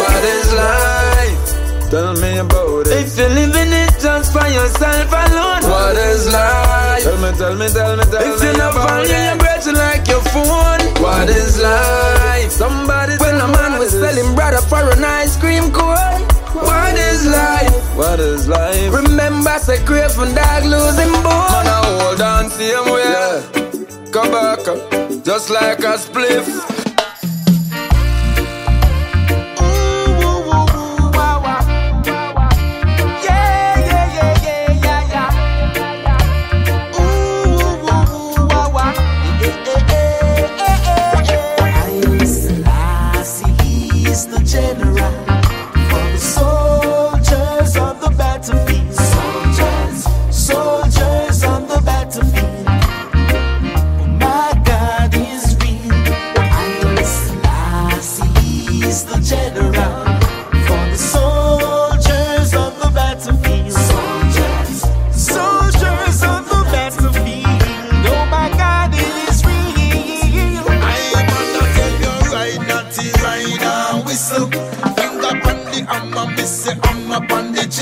What 0.00 0.24
is 0.24 0.52
life? 0.54 1.90
Tell 1.90 2.14
me 2.14 2.38
about 2.38 2.86
it. 2.88 3.06
If 3.06 3.16
you're 3.18 3.28
living 3.28 3.72
it 3.72 3.92
just 4.00 4.32
for 4.32 4.46
yourself 4.48 5.12
alone. 5.12 5.62
What 5.70 5.96
is 5.96 6.32
life? 6.32 7.04
Tell 7.04 7.18
me, 7.22 7.30
tell 7.38 7.54
me, 7.54 7.68
tell 7.68 7.96
me, 7.96 8.04
tell 8.04 8.34
If 8.34 8.40
me 8.40 8.46
you 8.48 8.56
not 8.56 8.74
value 8.74 9.14
your 9.14 9.36
breath 9.36 9.66
like 9.66 10.08
your 10.08 10.22
phone. 10.32 10.83
What 11.04 11.28
is 11.28 11.60
life? 11.60 12.50
Somebody 12.50 13.16
When 13.18 13.36
a 13.36 13.46
man 13.46 13.78
was 13.78 13.90
selling 13.90 14.34
brother 14.34 14.62
for 14.62 14.90
an 14.90 15.04
ice 15.04 15.36
cream 15.36 15.70
cone. 15.70 16.22
What 16.54 16.96
is 16.96 17.26
life? 17.26 17.96
What 17.96 18.20
is 18.20 18.48
life? 18.48 18.90
Remember, 18.90 19.58
say 19.58 19.84
craving 19.84 20.34
dog 20.34 20.64
losing 20.64 21.12
Man, 21.12 21.22
bone. 21.22 21.68
I 21.76 21.80
hold 21.84 22.20
on 22.22 22.48
same 22.48 22.88
way. 22.94 24.10
Come 24.12 24.30
back, 24.30 24.64
just 25.22 25.50
like 25.50 25.80
a 25.80 25.98
spliff. 25.98 26.73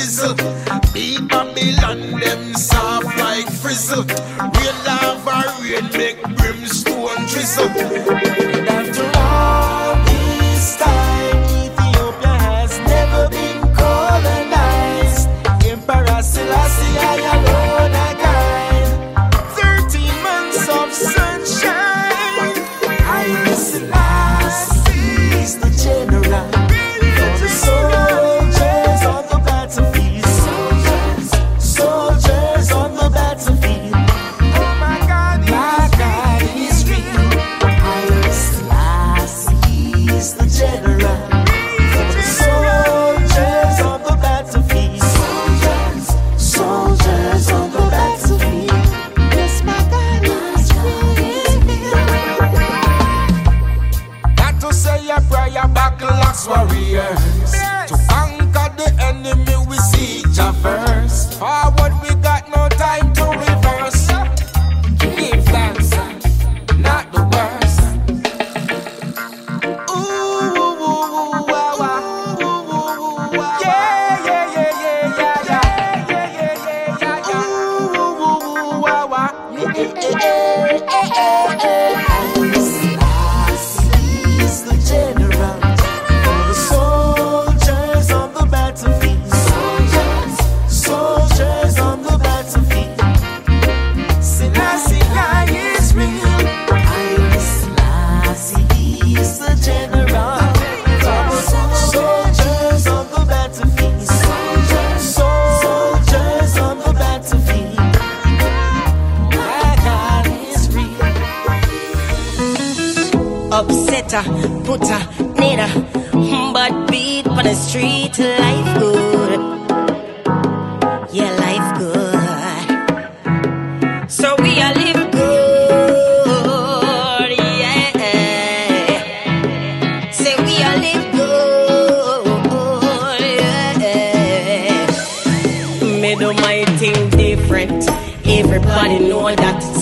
Chisel. 0.03 0.35
Beat 0.93 1.29
Babylon, 1.29 2.21
them 2.21 2.55
soft 2.55 3.17
like 3.19 3.49
frizzle. 3.51 4.05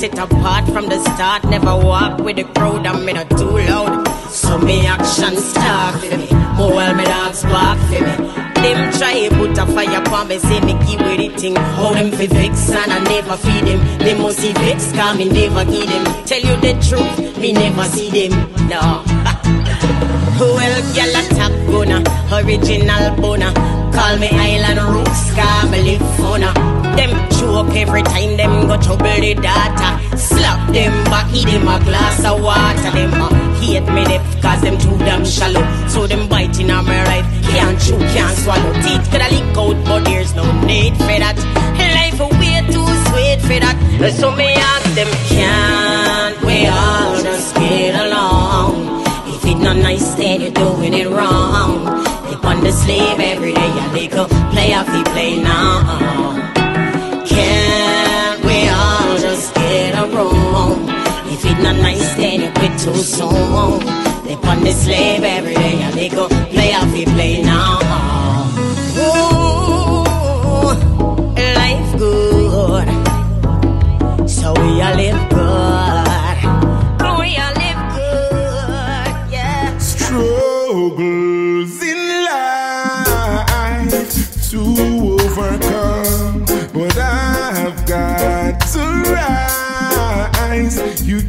Sit 0.01 0.19
apart 0.19 0.65
from 0.73 0.89
the 0.89 0.99
start. 1.13 1.45
Never 1.45 1.77
walk 1.77 2.21
with 2.21 2.37
the 2.37 2.45
crowd 2.45 2.87
and 2.87 3.05
me 3.05 3.13
not 3.13 3.29
too 3.29 3.53
loud. 3.69 4.09
So 4.31 4.57
me 4.59 4.87
action 4.87 5.37
start 5.37 6.01
for 6.01 6.17
me. 6.17 6.29
More 6.57 6.73
while 6.73 6.95
me 6.95 7.05
dogs 7.05 7.43
bark 7.43 7.79
for 7.89 8.01
me. 8.07 8.15
Them 8.63 8.93
try 8.95 9.29
to 9.29 9.35
put 9.37 9.59
a 9.59 9.67
fire 9.67 10.01
upon 10.01 10.29
me, 10.29 10.39
say 10.39 10.61
me 10.61 10.73
give 10.87 11.01
with 11.01 11.19
the 11.21 11.29
thing. 11.37 11.57
How 11.57 11.93
them 11.93 12.11
fi 12.13 12.27
vex 12.29 12.71
and 12.71 12.93
I 12.93 12.99
never 13.13 13.37
feed 13.37 13.65
them. 13.69 13.99
They 13.99 14.17
must 14.17 14.39
see 14.39 14.53
vex, 14.53 14.91
cause 14.93 15.19
me 15.19 15.29
never 15.29 15.65
give 15.67 15.87
them. 15.87 16.05
Tell 16.25 16.41
you 16.49 16.57
the 16.65 16.73
truth, 16.89 17.39
me 17.39 17.53
never 17.53 17.85
see 17.85 18.09
them. 18.09 18.33
No. 18.69 19.05
Well, 20.41 20.81
gyal 20.95 21.13
a 21.13 21.23
top 21.37 21.53
gunner, 21.69 22.03
original 22.33 23.15
bona. 23.21 23.53
Call 23.93 24.17
me 24.17 24.29
Island 24.33 24.81
Roots, 24.95 25.35
cause 25.37 25.71
live 25.71 26.01
funna. 26.17 26.80
Them 26.97 27.11
joke 27.31 27.75
every 27.77 28.03
time 28.03 28.37
them 28.37 28.67
go 28.67 28.77
trouble 28.77 29.21
the 29.21 29.35
data. 29.35 30.17
Slap 30.17 30.73
them 30.73 30.93
back, 31.05 31.33
eat 31.35 31.47
them 31.47 31.69
a 31.69 31.79
glass 31.85 32.25
of 32.25 32.43
water. 32.43 32.91
Them 32.91 33.15
uh, 33.15 33.29
hate 33.61 33.89
me 33.93 34.05
depth, 34.05 34.43
cause 34.43 34.61
them 34.63 34.79
too 34.79 34.97
damn 34.99 35.25
shallow. 35.25 35.65
So 35.89 36.07
them 36.07 36.29
biting 36.29 36.71
on 36.71 36.85
my 36.85 37.03
right, 37.05 37.25
can't 37.51 37.81
chew, 37.81 37.99
can't 38.15 38.37
swallow. 38.39 38.73
Teeth 38.83 39.09
coulda 39.11 39.29
lick 39.31 39.57
out, 39.57 39.85
but 39.85 40.05
there's 40.05 40.35
no 40.35 40.45
need 40.63 40.97
for 40.97 41.17
that. 41.25 41.37
Life 41.97 42.21
a 42.21 42.29
way 42.39 42.61
too 42.71 42.87
sweet 43.09 43.41
for 43.41 43.59
that. 43.65 43.77
So 44.19 44.31
me 44.35 44.53
ask 44.55 44.95
them, 44.95 45.09
can't 45.29 46.41
we 46.45 46.67
all 46.67 47.23
just 47.23 47.55
get 47.57 47.95
along? 47.95 49.05
If 49.35 49.45
it 49.45 49.57
not 49.57 49.77
nice, 49.77 50.15
then 50.15 50.41
you're 50.41 50.51
doing 50.51 50.95
it 50.95 51.09
wrong. 51.09 51.85
They 52.29 52.49
on 52.49 52.63
the 52.63 52.73
slave 52.73 53.21
every 53.21 53.53
day, 53.53 53.73
they 53.93 54.09
go 54.09 54.27
play 54.53 54.75
off 54.75 54.87
the 54.87 55.03
play 55.11 55.41
now. 55.43 56.60
Room? 60.13 60.89
If 61.33 61.45
it 61.45 61.59
not 61.63 61.77
nice, 61.77 62.15
then 62.17 62.41
you 62.43 62.51
quit 62.53 62.79
too 62.79 62.95
soon. 62.95 63.81
They 64.25 64.35
on 64.35 64.61
the 64.63 64.73
slave 64.73 65.23
every 65.23 65.55
day, 65.55 65.81
and 65.83 65.95
they 65.95 66.09
go 66.09 66.29
play 66.29 66.75
off 66.75 66.93
the 66.93 67.05
play 67.05 67.43
now. 67.43 67.79
Ooh, 69.05 70.05
life 71.61 71.93
good. 71.99 72.89
So 74.29 74.53
we 74.53 74.83
all 74.83 74.95
live 74.97 75.20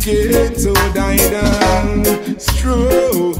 So 0.01 0.73
down. 1.29 2.39
Struggles 2.39 3.37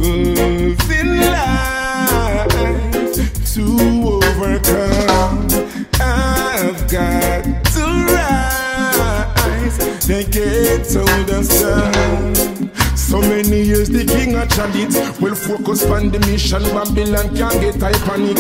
in 0.92 1.18
life 1.20 2.48
to 3.56 3.66
overcome. 4.06 5.48
I've 6.00 6.88
got 6.88 7.66
to 7.66 7.86
rise. 8.14 9.78
They 10.06 10.24
can't 10.24 10.86
hold 10.94 11.30
down. 11.60 12.51
So 13.12 13.20
many 13.20 13.62
years 13.64 13.90
the 13.90 14.06
king 14.06 14.36
a 14.40 14.48
chant 14.48 14.72
Well 15.20 15.36
focus 15.36 15.84
on 15.84 16.12
the 16.12 16.20
mission. 16.32 16.64
Babylon 16.72 17.36
can't 17.36 17.60
get 17.60 17.76
high 17.76 17.92
panic. 18.08 18.38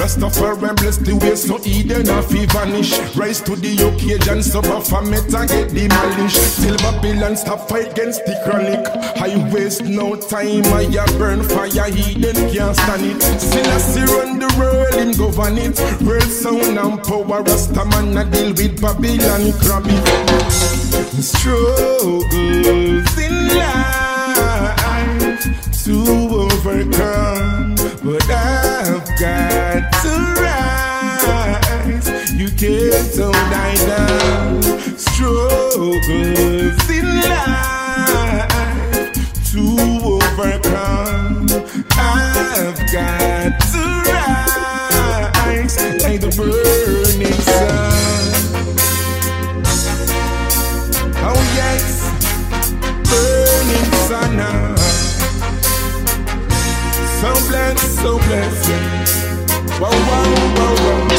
Rastafari 0.00 0.74
bless 0.80 0.96
the 0.96 1.14
way 1.20 1.36
so 1.36 1.60
Eden 1.60 2.08
fi 2.24 2.46
vanish. 2.46 2.96
Rise 3.14 3.42
to 3.42 3.54
the 3.54 3.76
occasion 3.84 4.42
so 4.42 4.62
Baphomet 4.62 5.28
a 5.28 5.44
get 5.44 5.68
demolished. 5.76 6.40
Till 6.56 6.74
Babylon 6.78 7.36
stop 7.36 7.68
fight 7.68 7.92
against 7.92 8.24
the 8.24 8.32
chronic. 8.48 8.88
I 9.20 9.36
waste 9.52 9.84
no 9.84 10.16
time 10.16 10.72
I 10.72 10.88
burn 11.18 11.42
fire 11.44 11.92
Eden 11.92 12.48
can't 12.48 12.74
stand 12.80 13.04
it. 13.04 13.20
Still 13.20 13.68
I 13.68 13.76
see 13.76 14.08
run 14.08 14.38
the 14.40 14.48
world 14.56 14.94
him 14.94 15.12
govern 15.20 15.58
it 15.58 15.76
World 16.00 16.32
sound 16.32 16.78
and 16.80 16.96
power 17.04 17.44
Rastaman 17.44 18.16
a 18.16 18.24
deal 18.32 18.56
with 18.56 18.80
Babylon 18.80 19.52
grab 19.60 19.84
it. 19.84 20.00
Struggles 21.20 22.24
in 23.20 23.48
life 23.52 24.13
to 25.84 25.94
overcome, 26.30 27.74
but 28.02 28.30
I've 28.30 29.06
got 29.18 29.92
to 30.02 30.12
rise. 30.40 32.08
You 32.32 32.48
can't 32.48 33.18
I 33.18 33.74
down. 33.86 34.62
Struggles 34.96 36.08
in 36.90 37.06
life 37.22 38.48
to 39.52 39.62
overcome. 40.14 41.46
I've 41.92 42.78
got 42.92 43.60
to 43.72 43.82
rise. 44.10 45.76
burning 46.36 46.63
blessed, 57.54 58.02
so 58.02 58.18
blessed. 58.18 59.80
Wow, 59.80 59.90
wow, 59.90 60.54
wow, 60.56 61.08
wow. 61.08 61.13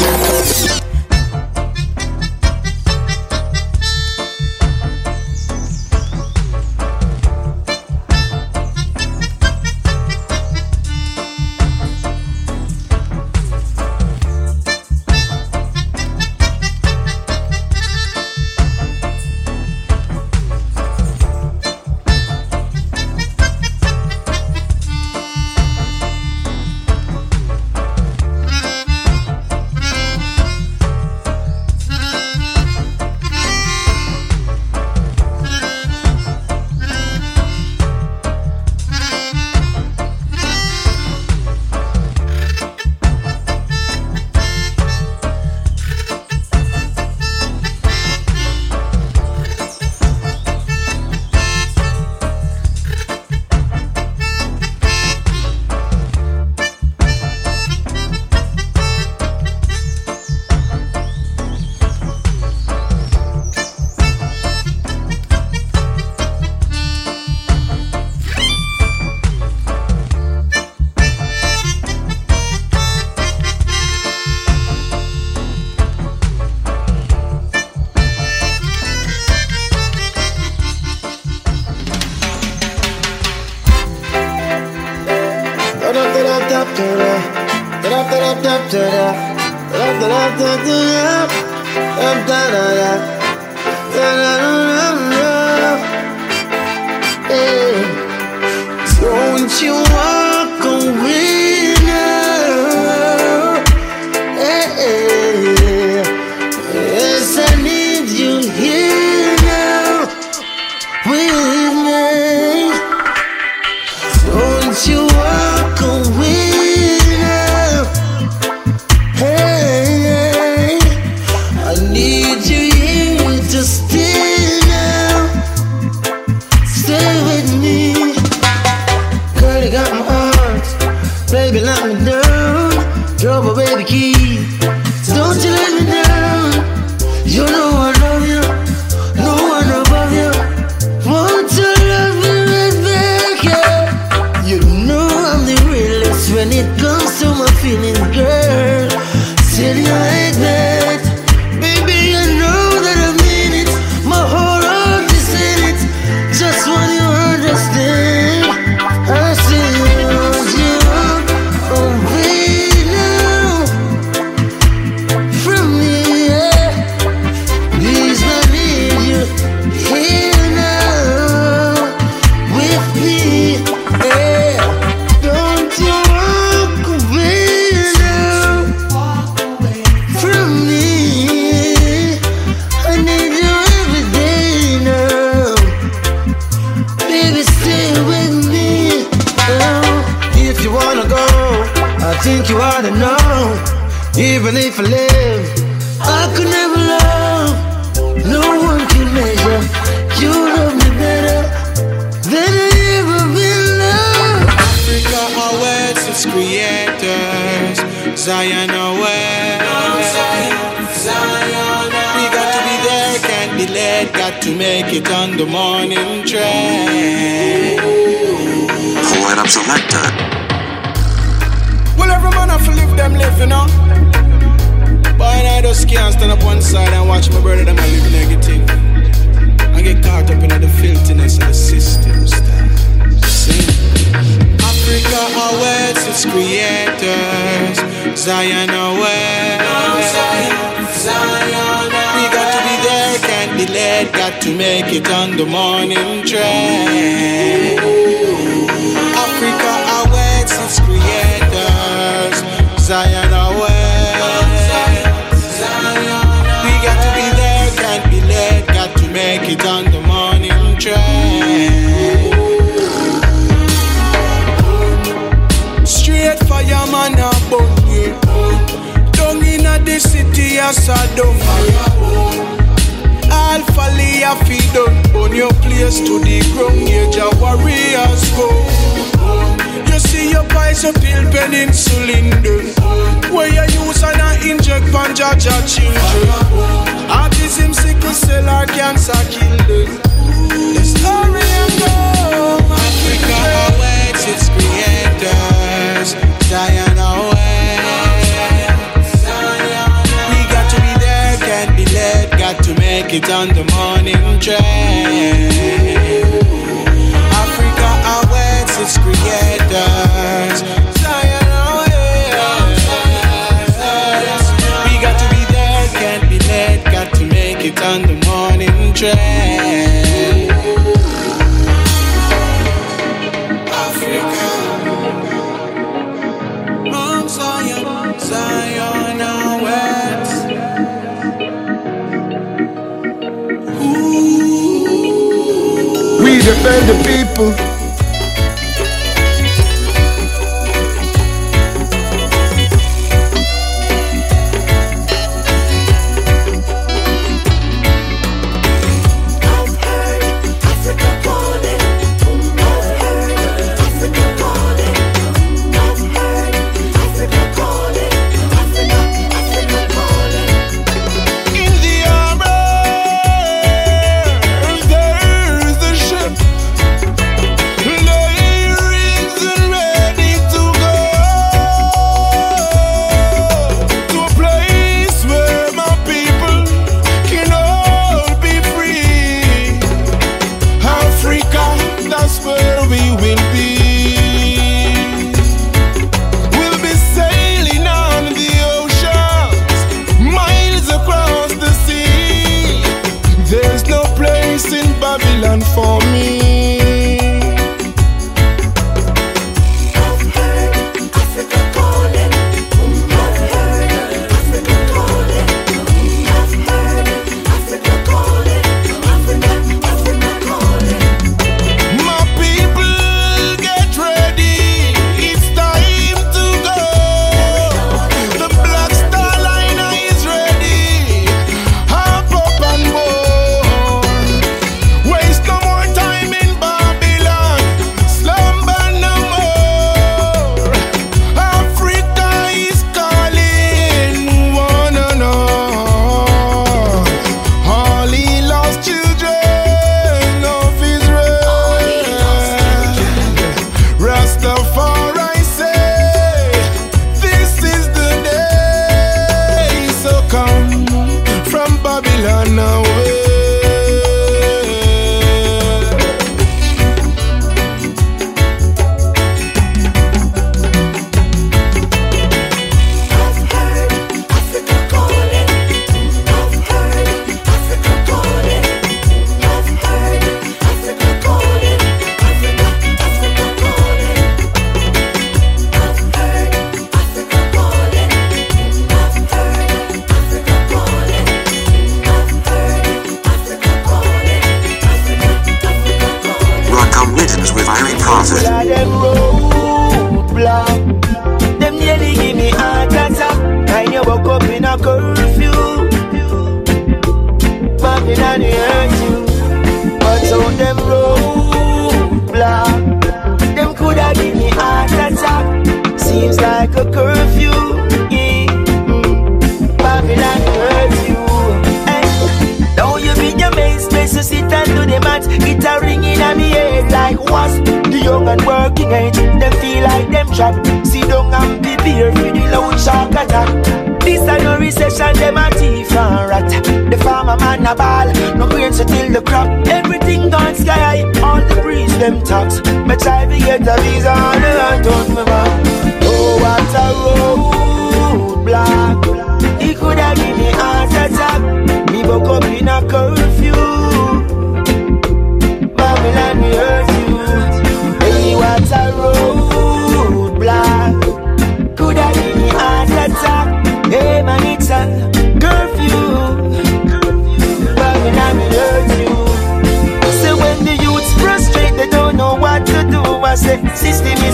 a 527.66 527.74
ball. 527.74 528.06
No 528.36 528.48
grains 528.48 528.78
till 528.78 529.12
the 529.12 529.22
crop. 529.22 529.48
Everything 529.66 530.30
gone 530.30 530.54
sky 530.54 530.72
high. 530.72 531.02
All 531.26 531.40
the 531.48 531.60
breeze 531.62 531.96
them 531.98 532.22
talks. 532.22 532.60
My 532.86 532.96
child 532.96 533.30
get 533.30 533.60
a 533.60 533.76
visa 533.82 534.10
and 534.10 534.58
I 534.70 534.82
don't 534.82 535.08
remember. 535.08 535.65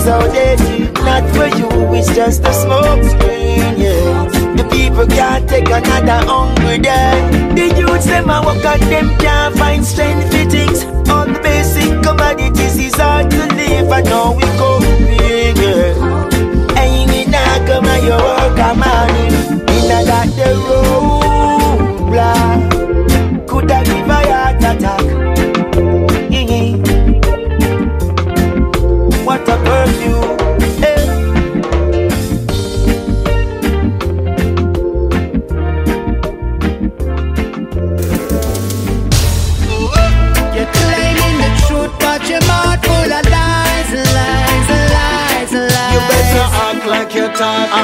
is 0.03 0.09
outdated. 0.09 0.93
Not 0.95 1.23
for 1.35 1.47
you, 1.57 1.69
it's 1.93 2.13
just 2.15 2.43
a 2.43 2.53
smoke 2.53 3.03
screen, 3.03 3.77
yeah. 3.77 4.27
The 4.57 4.67
people 4.71 5.07
can't 5.07 5.47
take 5.49 5.69
another 5.69 6.19
hungry 6.27 6.79
day. 6.79 7.15
The 7.55 7.75
youths, 7.79 8.05
them 8.05 8.29
a 8.29 8.41
walk 8.43 8.65
and 8.65 8.81
them 8.83 9.17
can't 9.17 9.55
find 9.57 9.85
strength 9.85 10.25
for 10.31 10.45
things. 10.49 10.83
All 11.09 11.25
the 11.25 11.39
basic 11.41 12.01
commodities 12.03 12.77
is 12.77 12.95
hard 12.95 13.31
to 13.31 13.41
live, 13.55 13.91
I 13.91 14.01
know 14.01 14.33
we 14.35 14.47
go 14.59 14.79
bigger. 14.79 15.95
Ain't 16.79 17.11
it 17.11 17.29
not 17.29 17.67
come 17.67 17.85
at 17.85 18.03
your 18.03 18.19
work, 18.19 18.59
I'm 18.59 18.83
on 18.83 19.09
it. 19.25 19.33
In 19.73 19.91
I 19.91 20.05
got 20.05 20.27
the 20.35 20.55
road. 20.67 20.72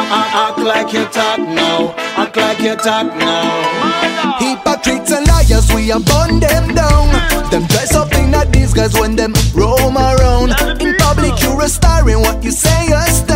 Like 0.04 0.94
you 0.94 1.06
talk 1.06 1.40
now. 1.40 1.94
Act 2.16 2.38
like 2.38 2.60
you 2.60 2.76
talk 2.76 3.08
now. 3.16 4.38
Hypocrites 4.40 5.12
and 5.12 5.28
liars, 5.28 5.72
we 5.74 5.92
are 5.92 6.00
burn 6.00 6.40
them 6.40 6.74
down. 6.74 7.08
Them 7.52 7.66
dress 7.68 7.96
up 7.96 8.14
in 8.14 8.34
a 8.34 8.46
disguise 8.46 8.94
when 8.94 9.16
them 9.16 9.34
roam 9.54 9.98
around. 9.98 10.50
In 10.82 10.96
public, 10.98 11.42
you're 11.42 11.62
a 11.62 11.68
star 11.68 12.08
in 12.10 12.20
what 12.20 12.44
you 12.44 12.52
say 12.52 12.92
us 12.94 13.22
down. 13.22 13.29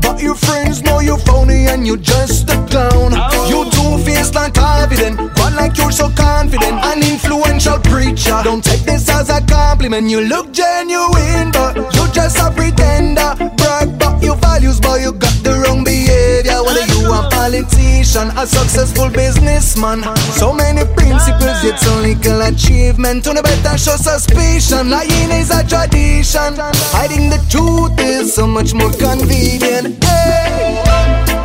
But 0.00 0.22
your 0.22 0.34
friends 0.34 0.82
know 0.82 1.00
you're 1.00 1.18
phony 1.18 1.66
and 1.66 1.86
you're 1.86 1.96
just 1.96 2.48
a 2.48 2.56
clown. 2.66 3.12
Oh. 3.14 3.48
You 3.48 3.70
two-faced 3.70 4.36
and 4.36 4.54
confident, 4.54 5.16
but 5.36 5.52
like 5.54 5.76
you're 5.76 5.92
so 5.92 6.08
confident. 6.10 6.72
An 6.84 7.02
influential 7.02 7.78
preacher. 7.80 8.40
Don't 8.44 8.64
take 8.64 8.80
this 8.80 9.08
as 9.08 9.28
a 9.28 9.40
compliment. 9.42 10.08
You 10.08 10.22
look 10.22 10.52
genuine, 10.52 11.50
but 11.52 11.76
you're 11.94 12.08
just 12.08 12.38
a 12.38 12.50
pretender. 12.50 13.34
Brag 13.56 13.88
about 13.88 14.22
your 14.22 14.36
values, 14.36 14.80
but 14.80 15.00
you 15.00 15.12
got 15.12 15.36
the 15.44 15.52
wrong 15.64 15.84
behavior. 15.84 16.62
Whether 16.62 16.86
you 16.94 17.12
a 17.12 17.28
politician, 17.30 18.28
a 18.38 18.46
successful 18.46 19.10
businessman. 19.10 20.02
So 20.40 20.52
many 20.52 20.83
principles, 21.14 21.62
yet 21.62 21.78
so 21.78 21.94
little 22.00 22.42
achievement. 22.42 23.26
On 23.26 23.34
the 23.36 23.42
better 23.42 23.78
show 23.78 23.96
suspicion. 23.96 24.90
Lying 24.90 25.30
is 25.30 25.50
a 25.50 25.62
tradition. 25.62 26.58
Hiding 26.90 27.30
the 27.30 27.38
truth 27.48 27.94
is 27.98 28.34
so 28.34 28.46
much 28.46 28.74
more 28.74 28.90
convenient. 28.90 30.02
Hey. 30.02 30.82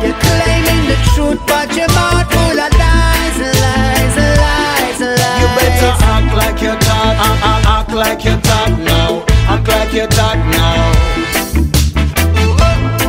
You're 0.02 0.16
claiming 0.18 0.82
the 0.90 0.98
truth, 1.14 1.40
but 1.46 1.70
your 1.76 1.88
mouth 1.94 2.26
full 2.32 2.58
of 2.58 2.72
lies, 2.82 3.38
lies, 3.38 4.16
lies, 4.42 5.00
lies. 5.00 5.40
You 5.40 5.48
better 5.54 5.92
act 6.02 6.32
like 6.34 6.58
you 6.62 6.74
talk, 6.86 7.14
act, 7.28 7.42
act, 7.44 7.66
act 7.66 7.92
like 7.92 8.24
you 8.24 8.36
talk 8.40 8.72
now. 8.80 9.22
Act 9.46 9.68
like 9.68 9.92
you 9.92 10.06
talk 10.08 10.38
now. 10.50 10.80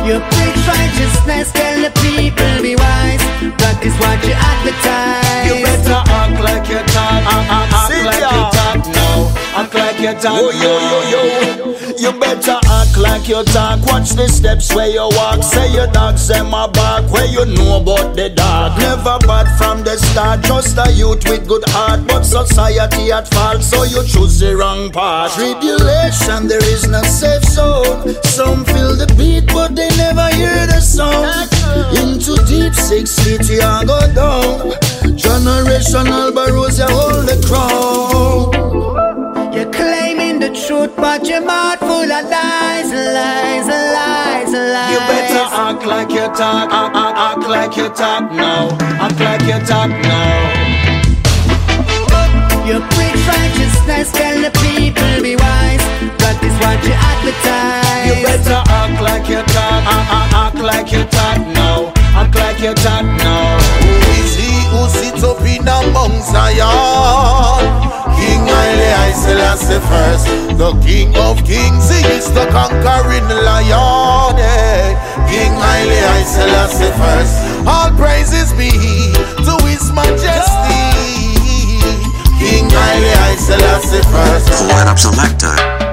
You 0.06 0.18
preach 0.34 0.62
righteousness, 0.66 1.52
tell 1.52 1.78
the 1.80 1.90
people 2.02 2.54
be 2.62 2.74
wise. 2.76 3.22
Practice 3.58 3.96
what 3.98 4.18
you 4.26 4.34
advertise. 4.34 5.46
You 5.46 5.64
better 5.64 6.11
you 10.02 10.12
talk 10.14 10.34
Oh, 10.34 10.50
yo, 10.50 10.72
yo, 10.90 10.98
yo. 11.12 11.62
You 11.96 12.18
better 12.18 12.58
act 12.66 12.98
like 12.98 13.28
you 13.28 13.42
talk. 13.44 13.78
Watch 13.86 14.10
the 14.10 14.26
steps 14.28 14.74
where 14.74 14.88
you 14.88 15.06
walk. 15.14 15.42
Say 15.42 15.72
your 15.72 15.86
dogs 15.86 16.26
them 16.26 16.52
a 16.52 16.66
bark. 16.68 17.10
Where 17.12 17.26
you 17.26 17.44
know 17.46 17.80
about 17.80 18.16
the 18.16 18.30
dog. 18.30 18.78
Never 18.78 19.18
bad 19.26 19.46
from 19.56 19.84
the 19.84 19.96
start. 19.96 20.42
Just 20.42 20.76
a 20.78 20.90
youth 20.92 21.22
with 21.28 21.46
good 21.46 21.62
heart. 21.68 22.06
But 22.08 22.24
society 22.24 23.12
at 23.12 23.28
fault. 23.28 23.62
So 23.62 23.84
you 23.84 24.02
choose 24.04 24.40
the 24.40 24.56
wrong 24.56 24.90
path. 24.90 25.34
Tribulation, 25.36 26.48
there 26.48 26.64
is 26.64 26.88
no 26.88 27.02
safe 27.02 27.44
zone. 27.44 28.14
Some 28.24 28.64
feel 28.64 28.96
the 28.96 29.06
beat, 29.16 29.46
but 29.54 29.76
they 29.76 29.88
never 29.96 30.28
hear 30.34 30.66
the 30.66 30.80
song. 30.80 31.24
Into 31.94 32.34
deep 32.50 32.74
six 32.74 33.14
feet, 33.22 33.48
you 33.48 33.60
go 33.86 34.00
down. 34.14 34.74
Generational 35.14 36.34
barrows, 36.34 36.78
you 36.78 36.86
hold 36.88 37.26
the 37.26 37.38
crown. 37.46 39.31
You're 39.52 39.70
claiming 39.70 40.40
the 40.40 40.48
truth, 40.48 40.96
but 40.96 41.26
your 41.28 41.42
mouth 41.42 41.78
full 41.80 42.10
of 42.10 42.24
lies, 42.24 42.88
lies, 42.90 43.68
lies, 43.68 44.52
lies. 44.52 44.92
You 44.92 44.98
better 45.12 45.46
act 45.52 45.84
like 45.84 46.10
you 46.10 46.26
talk, 46.32 46.72
act, 46.72 46.96
act, 46.96 47.18
act 47.18 47.48
like 47.48 47.76
you 47.76 47.88
talk 47.90 48.32
now. 48.32 48.68
Act 49.04 49.20
like 49.20 49.42
you 49.42 49.60
talk 49.68 49.90
now. 49.90 50.72
You 52.64 52.80
preach 52.96 53.22
righteousness, 53.28 54.10
tell 54.12 54.40
the 54.40 54.50
people 54.64 55.22
be 55.22 55.36
wise. 55.36 55.84
Practice 56.16 56.56
what 56.64 56.80
you 56.88 56.96
advertise. 56.96 58.06
You 58.08 58.14
better 58.24 58.62
act 58.66 59.02
like 59.02 59.28
you 59.28 59.42
talk, 59.52 59.84
act, 59.84 60.10
act, 60.16 60.32
act 60.32 60.58
like 60.64 60.92
you 60.92 61.04
talk 61.04 61.38
now. 61.52 61.92
Act 62.16 62.34
like 62.36 62.60
you 62.60 62.72
talk 62.72 63.04
now. 63.04 63.61
Sits 64.98 65.22
up 65.24 65.40
in 65.42 65.64
Mount 65.64 66.22
Zion? 66.24 67.64
King 68.16 68.46
Haile 68.46 69.12
Selassie 69.14 69.80
first, 69.90 70.26
the 70.58 70.72
King 70.84 71.14
of 71.16 71.38
Kings, 71.44 71.90
he 71.90 72.00
is 72.12 72.30
the 72.32 72.46
conquering 72.50 73.26
lion. 73.28 74.36
eh. 74.38 74.94
King 75.30 75.54
Haile 75.54 76.24
Selassie 76.24 76.92
first, 77.00 77.34
all 77.66 77.90
praises 77.96 78.52
be 78.52 78.70
to 79.46 79.54
His 79.66 79.90
Majesty. 79.92 80.82
King 82.38 82.68
Haile 82.70 83.36
Selassie 83.38 84.02
first. 84.10 84.48
Up 84.88 84.98
selector. 84.98 85.91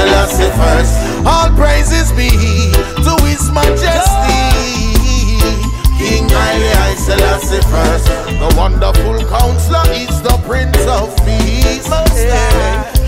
Selassie 0.00 0.48
first, 0.56 0.96
all 1.26 1.50
praises 1.54 2.10
be 2.12 2.30
to 3.04 3.12
His 3.28 3.52
Majesty. 3.52 4.40
King 6.00 6.26
Haile 6.26 6.96
Selassie 6.96 7.60
first. 7.68 8.06
The 8.40 8.48
wonderful 8.56 9.20
counselor 9.28 9.84
is 9.92 10.22
the 10.22 10.40
Prince 10.48 10.80
of 10.88 11.14
Peace. 11.26 11.84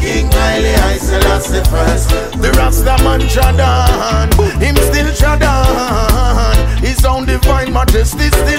King 0.01 0.28
Haile 0.32 0.99
Selassie 0.99 1.64
first. 1.72 2.11
The 2.43 2.53
Rasta 2.59 3.03
man 3.03 3.20
Jadan, 3.22 4.28
him 4.61 4.76
still 4.76 5.09
Jadan. 5.16 6.57
His 6.80 7.03
own 7.07 7.24
divine 7.24 7.72
majesty 7.72 8.28
still 8.28 8.51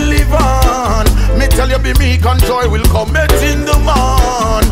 tell 1.55 1.69
you, 1.69 1.79
be 1.79 1.93
meek 1.99 2.25
and 2.25 2.41
joy 2.43 2.67
will 2.67 2.85
come 2.89 3.15
in 3.15 3.65
the 3.65 3.77
man. 3.85 4.63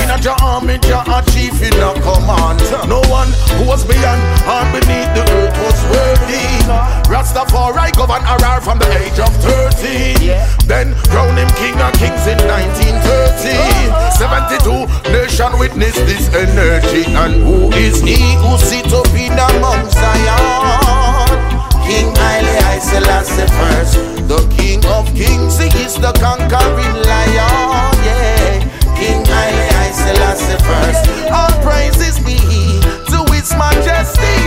In 0.00 0.08
a 0.10 0.18
Jah 0.20 0.36
army, 0.42 0.76
a 0.76 1.20
chief 1.32 1.60
in 1.62 1.76
a 1.76 1.92
command. 2.00 2.60
No 2.88 3.00
one 3.08 3.28
who 3.56 3.66
was 3.68 3.84
beyond 3.84 4.20
or 4.48 4.64
beneath 4.72 5.10
the 5.16 5.24
earth 5.40 5.56
was 5.60 5.78
worthy. 5.92 6.46
Rastafari 7.10 7.92
govern 7.96 8.22
Harar 8.22 8.60
from 8.60 8.78
the 8.78 8.88
age 8.98 9.18
of 9.18 9.32
13. 9.42 10.32
Then 10.66 10.94
crown 11.10 11.36
him 11.36 11.48
king 11.60 11.76
of 11.80 11.92
kings 11.94 12.26
in 12.26 12.38
1930. 12.48 13.58
72 14.16 15.12
nation 15.12 15.58
witness 15.58 15.96
this 16.08 16.28
energy. 16.34 17.04
And 17.14 17.42
who 17.42 17.72
is 17.72 18.00
he 18.00 18.36
who 18.40 18.56
sit 18.58 18.92
up 18.92 19.08
in 19.14 19.32
a 19.32 19.48
Mount 19.60 19.90
Zion? 19.92 20.99
King 21.90 22.14
Haile 22.14 22.80
Selassie 22.80 23.50
first, 23.58 23.98
the 24.30 24.38
King 24.56 24.78
of 24.86 25.10
Kings, 25.12 25.58
he 25.58 25.66
is 25.82 25.98
the 25.98 26.12
conquering 26.22 26.94
lion. 27.02 27.90
Yeah, 28.06 28.62
King 28.94 29.26
Haile 29.26 29.90
Selassie 29.90 30.60
first. 30.62 31.02
All 31.34 31.50
praises 31.66 32.22
be 32.22 32.38
to 33.10 33.18
His 33.34 33.50
Majesty. 33.58 34.38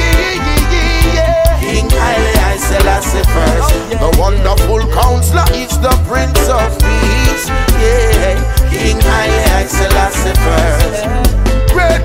Yeah, 1.11 1.59
King 1.59 1.91
Haile 1.91 2.57
Selassie 2.57 3.27
first, 3.35 3.75
the 3.91 4.15
wonderful 4.17 4.79
counselor 4.95 5.43
is 5.51 5.75
the 5.83 5.91
Prince 6.07 6.47
of 6.47 6.71
Peace. 6.79 7.51
Yeah, 7.83 8.39
King 8.71 8.99
Haile 9.03 9.67
Selassie 9.67 10.37
first. 10.47 11.75
Red, 11.75 12.01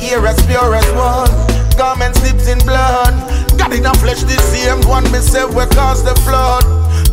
here 0.00 0.26
as 0.26 0.40
pure 0.46 0.74
as 0.74 0.88
one, 0.96 1.76
garment 1.76 2.14
dipped 2.24 2.48
in 2.48 2.58
blood. 2.64 3.12
God 3.60 3.74
in 3.74 3.84
a 3.84 3.92
flesh, 4.00 4.22
the 4.22 4.40
same 4.40 4.80
one 4.88 5.04
me 5.12 5.18
say 5.20 5.44
we 5.44 5.66
cause 5.76 6.02
the 6.02 6.14
flood. 6.24 6.64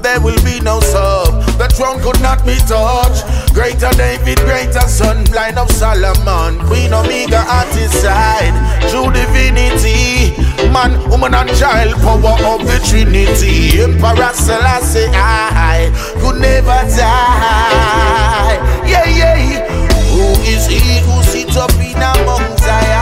There 0.01 0.21
will 0.21 0.39
be 0.45 0.61
no 0.61 0.79
sub, 0.79 1.43
the 1.59 1.67
throne 1.67 1.99
could 1.99 2.21
not 2.21 2.45
be 2.45 2.55
touched. 2.71 3.27
Greater 3.53 3.91
David, 3.99 4.39
greater 4.47 4.87
son, 4.87 5.25
blind 5.25 5.59
of 5.59 5.69
Solomon, 5.71 6.63
Queen 6.67 6.93
Omega 6.93 7.43
at 7.43 7.67
his 7.75 7.91
side, 7.91 8.55
true 8.87 9.11
divinity, 9.11 10.39
man, 10.71 10.95
woman, 11.09 11.33
and 11.35 11.49
child, 11.59 11.99
power 11.99 12.39
of 12.47 12.63
the 12.63 12.79
Trinity. 12.87 13.81
Emperor 13.83 14.31
Selassie, 14.31 15.11
I 15.11 15.91
could 16.23 16.39
never 16.39 16.79
die. 16.95 18.55
Yeah, 18.87 19.03
yeah. 19.03 19.67
Who 20.15 20.31
is 20.47 20.65
he 20.65 21.01
who 21.03 21.21
sits 21.23 21.57
up 21.57 21.73
in 21.75 21.97
a 21.99 22.15
Mount 22.23 22.57
Zion? 22.59 22.96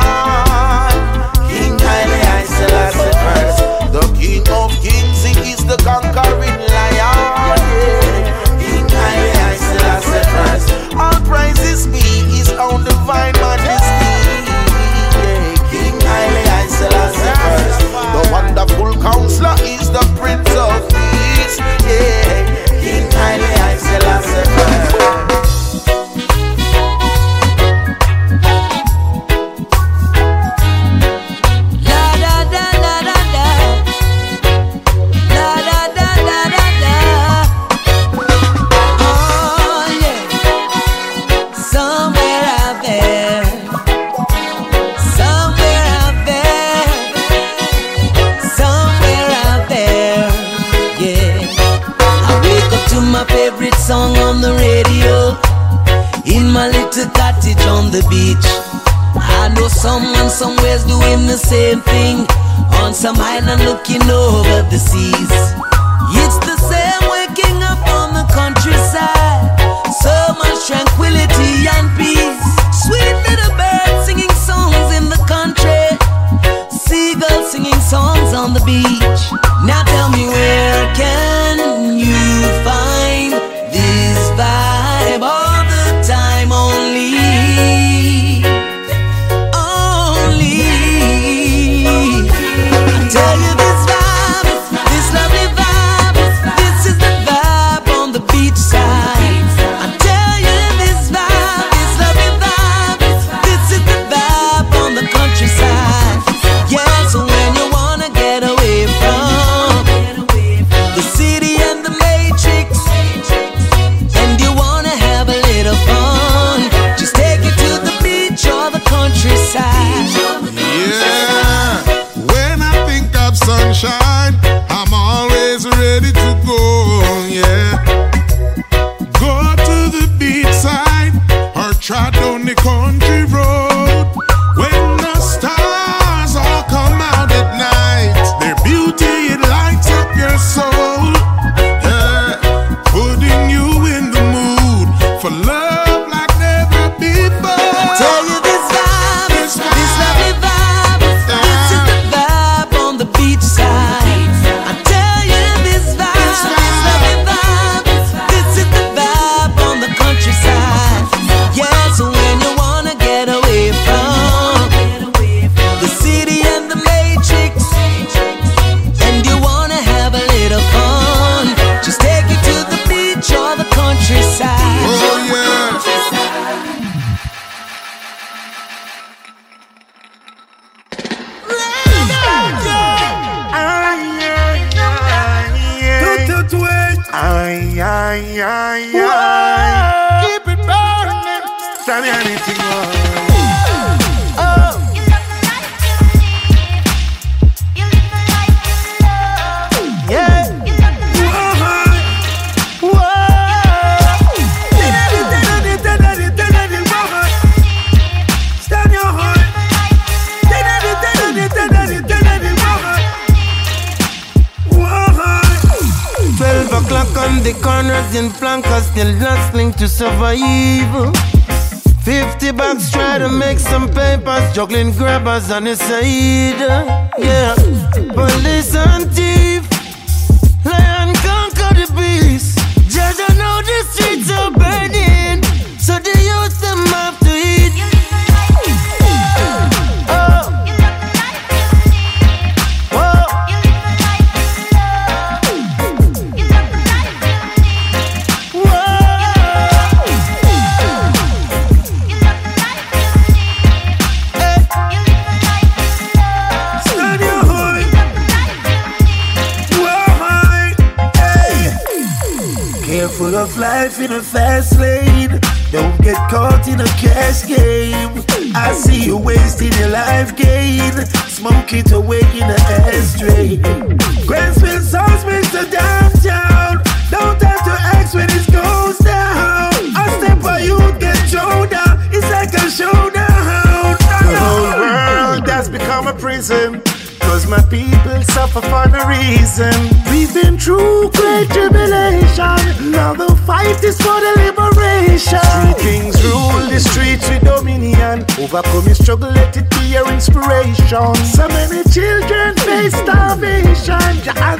Overcome 298.55 298.85
your 298.85 298.95
struggle, 298.95 299.31
let 299.31 299.57
it 299.57 299.69
be 299.69 299.91
your 299.91 300.09
inspiration. 300.13 301.13
So 301.25 301.45
many 301.49 301.83
children 301.91 302.55
face 302.55 302.95
starvation. 302.95 303.99
Jah 304.23 304.55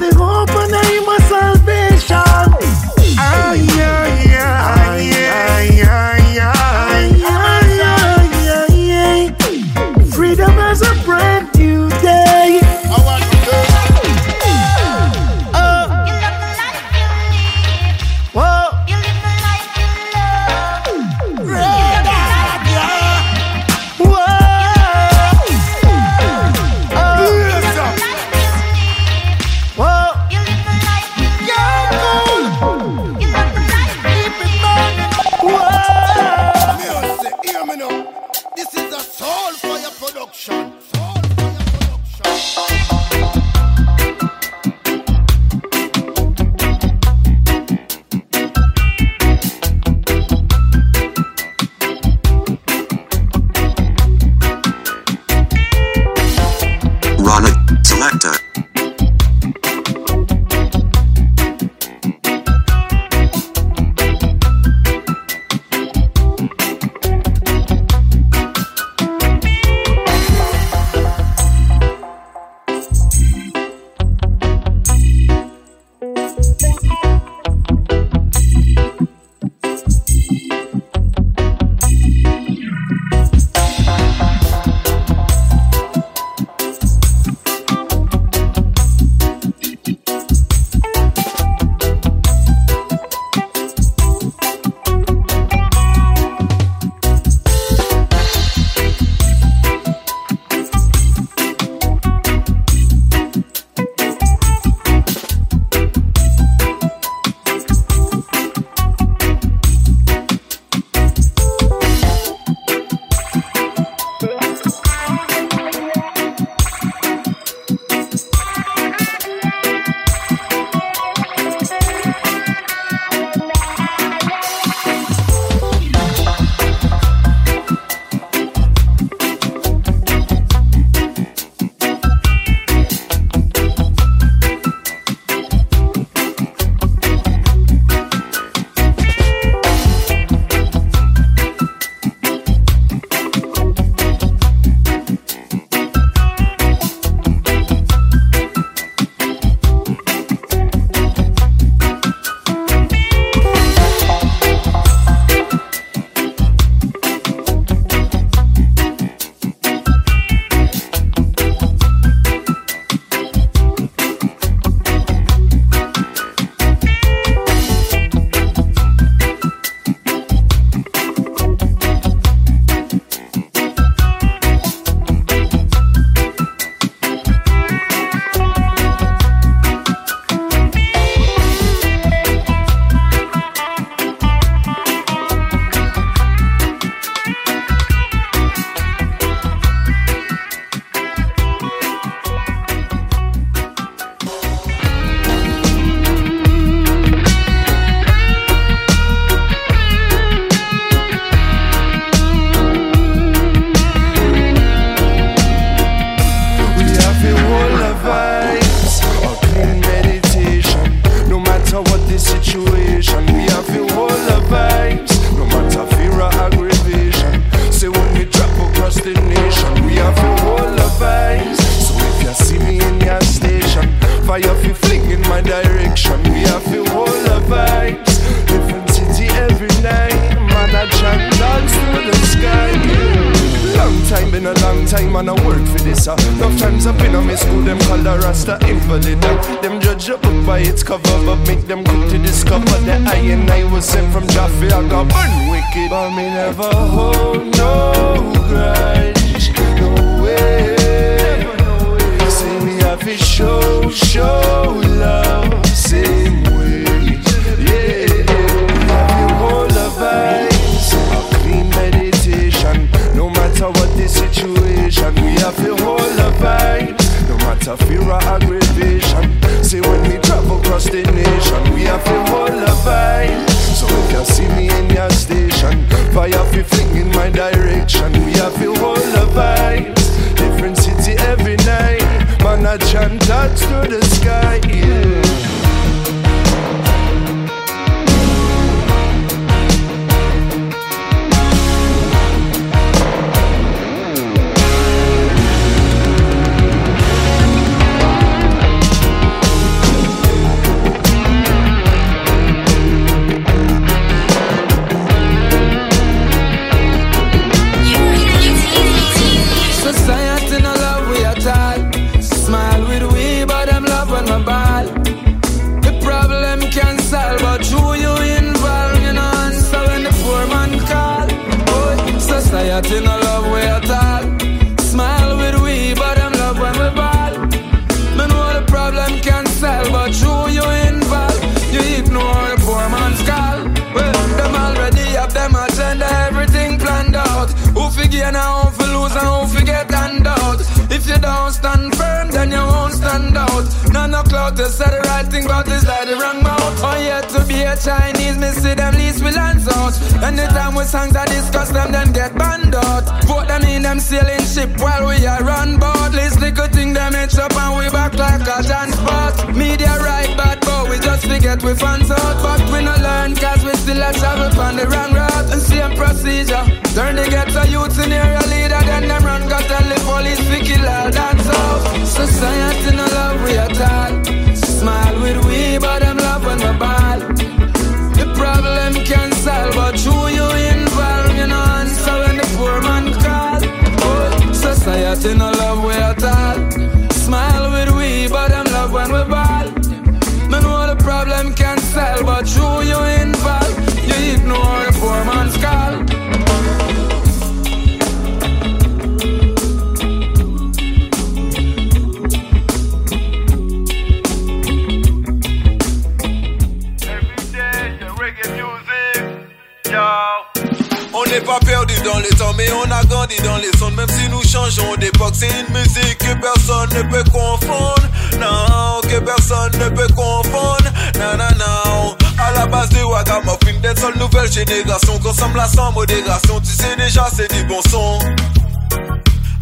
ne 416.96 417.02
peut 417.04 417.24
confondre. 417.32 418.02
Non, 418.40 419.02
que 419.02 419.20
personne 419.20 419.72
ne 419.80 419.90
peut 419.90 420.08
confondre. 420.14 420.90
Non, 421.16 421.38
non, 421.38 421.56
non. 421.58 422.16
À 422.38 422.52
la 422.54 422.66
base 422.66 422.90
de 422.90 423.04
Wagamuffin, 423.04 423.80
d'être 423.82 424.00
seule 424.00 424.18
nouvelle 424.18 424.52
génération. 424.52 425.20
Consomme 425.20 425.56
la 425.56 425.68
sans 425.68 425.92
modération, 425.92 426.60
tu 426.60 426.72
sais 426.72 426.96
déjà, 426.98 427.28
c'est 427.36 427.54
du 427.54 427.64
bon 427.64 427.82
son. 427.90 428.20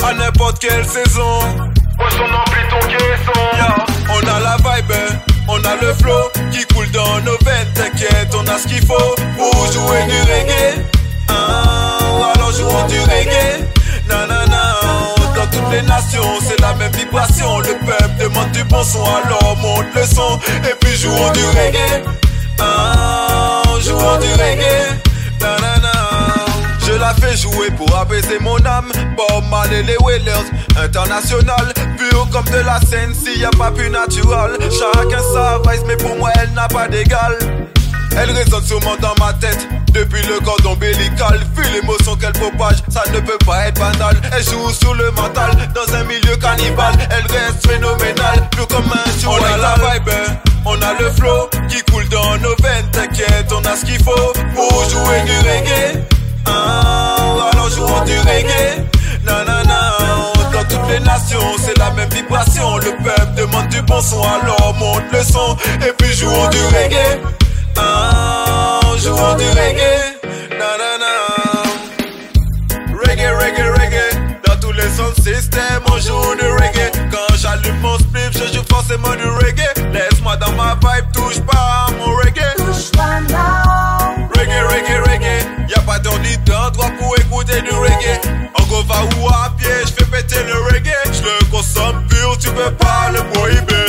À 0.06 0.14
n'importe 0.14 0.60
quelle 0.60 0.86
saison. 0.86 1.40
Poisson 1.98 2.26
ton 2.70 2.88
caisson? 2.88 3.40
Yeah. 3.56 3.86
On 4.10 4.28
a 4.28 4.40
la 4.40 4.58
vibe, 4.58 4.94
on 5.48 5.64
a 5.64 5.76
le 5.82 5.94
flow 5.94 6.32
qui 6.52 6.66
coule 6.74 6.90
dans 6.92 7.20
nos 7.22 7.38
veines. 7.46 7.72
T'inquiète, 7.76 8.34
on 8.36 8.48
a 8.48 8.58
ce 8.58 8.68
qu'il 8.68 8.86
faut 8.86 9.16
pour 9.38 9.72
jouer 9.72 10.04
du 10.04 10.20
reggae. 10.22 10.86
Ah, 11.30 12.34
alors 12.36 12.52
jouons 12.52 12.88
du 12.88 13.00
reggae. 13.02 13.64
Les 15.74 15.82
nations, 15.84 16.40
c'est 16.42 16.60
la 16.62 16.74
même 16.76 16.92
vibration. 16.92 17.60
Le 17.60 17.74
peuple 17.86 18.16
demande 18.20 18.52
du 18.52 18.64
bon 18.66 18.84
son, 18.84 19.04
alors 19.04 19.58
monte 19.58 19.86
le 19.96 20.06
son. 20.06 20.40
Et 20.70 20.76
puis 20.80 20.96
jouons 20.96 21.32
du 21.32 21.46
reggae. 21.46 22.04
Ah, 22.60 23.64
jouons 23.82 24.20
du 24.20 24.32
reggae. 24.34 25.00
Non, 25.42 25.56
non, 25.62 25.82
non. 25.82 26.54
Je 26.86 26.94
la 26.94 27.14
fais 27.16 27.36
jouer 27.36 27.72
pour 27.72 27.96
apaiser 27.96 28.40
mon 28.40 28.58
âme. 28.66 28.92
Bob 29.18 29.44
Marley, 29.50 29.84
les 29.84 29.98
Wailers, 29.98 30.50
international. 30.78 31.74
Pur 31.98 32.28
comme 32.32 32.46
de 32.46 32.60
la 32.60 32.80
scène, 32.82 33.14
s'il 33.14 33.42
y 33.42 33.46
a 33.46 33.52
pas 33.52 33.72
plus 33.72 33.90
naturel. 33.90 34.52
Chacun 34.62 35.24
sa 35.34 35.60
vice, 35.68 35.82
mais 35.88 35.98
pour 35.98 36.16
moi, 36.18 36.32
elle 36.42 36.54
n'a 36.54 36.68
pas 36.68 36.88
d'égal. 36.88 37.38
Elle 38.16 38.32
résonne 38.32 38.64
sûrement 38.64 38.96
dans 39.02 39.16
ma 39.24 39.34
tête 39.34 39.68
Depuis 39.94 40.24
le 40.24 40.40
cordon 40.40 40.72
ombilical 40.72 41.40
Vu 41.56 41.64
l'émotion 41.72 42.16
qu'elle 42.16 42.34
propage. 42.34 42.78
Ça 42.90 43.04
ne 43.12 43.20
peut 43.20 43.38
pas 43.46 43.68
être 43.68 43.80
banal. 43.80 44.20
Elle 44.36 44.44
joue 44.44 44.70
sur 44.72 44.96
le 44.96 45.12
mental 45.12 45.52
Dans 45.76 45.94
un 45.94 46.04
milieu 46.04 46.36
cannibale. 46.38 46.96
Elle 47.12 47.32
reste 47.32 47.68
phénoménale 47.68 48.50
Plus 48.52 48.66
comme 48.66 48.92
un 48.92 49.20
sur 49.20 49.32
On 49.32 49.36
a 49.36 49.58
la 49.58 49.76
vibe 49.76 50.10
hein. 50.10 50.34
On 50.66 50.82
a 50.82 50.94
le 51.00 51.12
flow 51.12 51.50
Qui 51.70 51.82
coule 51.92 52.08
dans 52.10 52.38
nos 52.38 52.56
veines. 52.64 52.90
T'inquiète 52.92 53.52
on 53.52 53.64
a 53.66 53.76
ce 53.76 53.86
qu'il 53.86 54.04
faut 54.04 54.34
Pour 54.56 54.90
jouer 54.90 55.22
du 55.26 55.38
reggae. 55.48 56.04
Ah, 56.46 57.52
Alors 57.52 57.70
jouons 57.70 58.04
du 58.04 58.18
reggae. 58.20 58.84
Non 59.26 59.46
Dans 60.52 60.64
toutes 60.64 60.90
les 60.90 61.00
nations 61.02 61.56
C'est 61.64 61.78
la 61.78 61.92
même 61.92 62.10
vibration. 62.10 62.78
Le 62.78 62.92
peuple 63.04 63.34
demande 63.38 63.68
du 63.70 63.82
bon 63.84 64.02
son 64.02 64.24
Alors 64.24 64.74
monte 64.80 65.04
le 65.12 65.24
son 65.24 65.56
Et 65.86 65.94
puis 65.98 66.14
jouons 66.14 66.50
du 66.50 66.64
reggae 66.66 67.20
ah, 67.78 68.80
jouons 68.98 69.36
du 69.36 69.46
reggae. 69.60 70.20
Na 70.60 70.78
na 70.82 70.98
na. 71.04 71.12
Reggae, 73.06 73.30
reggae, 73.42 73.70
reggae. 73.80 74.40
Dans 74.48 74.56
tous 74.60 74.72
les 74.74 74.90
sons 74.90 75.14
système, 75.16 75.82
on 75.92 75.98
joue 75.98 76.36
du 76.40 76.48
reggae. 76.48 76.92
Quand 77.12 77.36
j'allume 77.38 77.80
mon 77.82 77.98
spliff, 78.00 78.32
je 78.34 78.54
joue 78.56 78.64
forcément 78.70 79.16
du 79.16 79.28
reggae. 79.44 79.74
Laisse-moi 79.94 80.36
dans 80.38 80.52
ma 80.54 80.76
vibe, 80.76 81.06
touche 81.14 81.40
pas 81.42 81.88
à 81.88 81.92
mon 81.92 82.16
reggae. 82.16 82.54
Touche 82.58 82.92
pas 82.92 83.20
Reggae, 84.38 84.62
reggae, 84.68 84.98
reggae. 85.10 85.70
Y'a 85.70 85.82
pas 85.82 86.00
d'ordi 86.00 86.38
d'endroit 86.40 86.92
pour 87.00 87.16
écouter 87.18 87.62
du 87.62 87.72
reggae. 87.72 88.20
En 88.56 88.64
go 88.64 88.84
va 88.88 89.02
ou 89.20 89.28
à 89.30 89.52
pied, 89.58 89.70
je 89.86 89.92
fais 89.94 90.06
péter 90.06 90.44
le 90.46 90.60
reggae. 90.74 90.96
Je 91.12 91.22
le 91.24 91.52
consomme 91.52 92.06
pur, 92.08 92.38
tu 92.40 92.50
peux 92.52 92.72
pas 92.72 93.10
le 93.12 93.24
prohiber. 93.34 93.86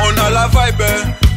On 0.00 0.18
a 0.26 0.30
la 0.30 0.48
vibe, 0.48 0.82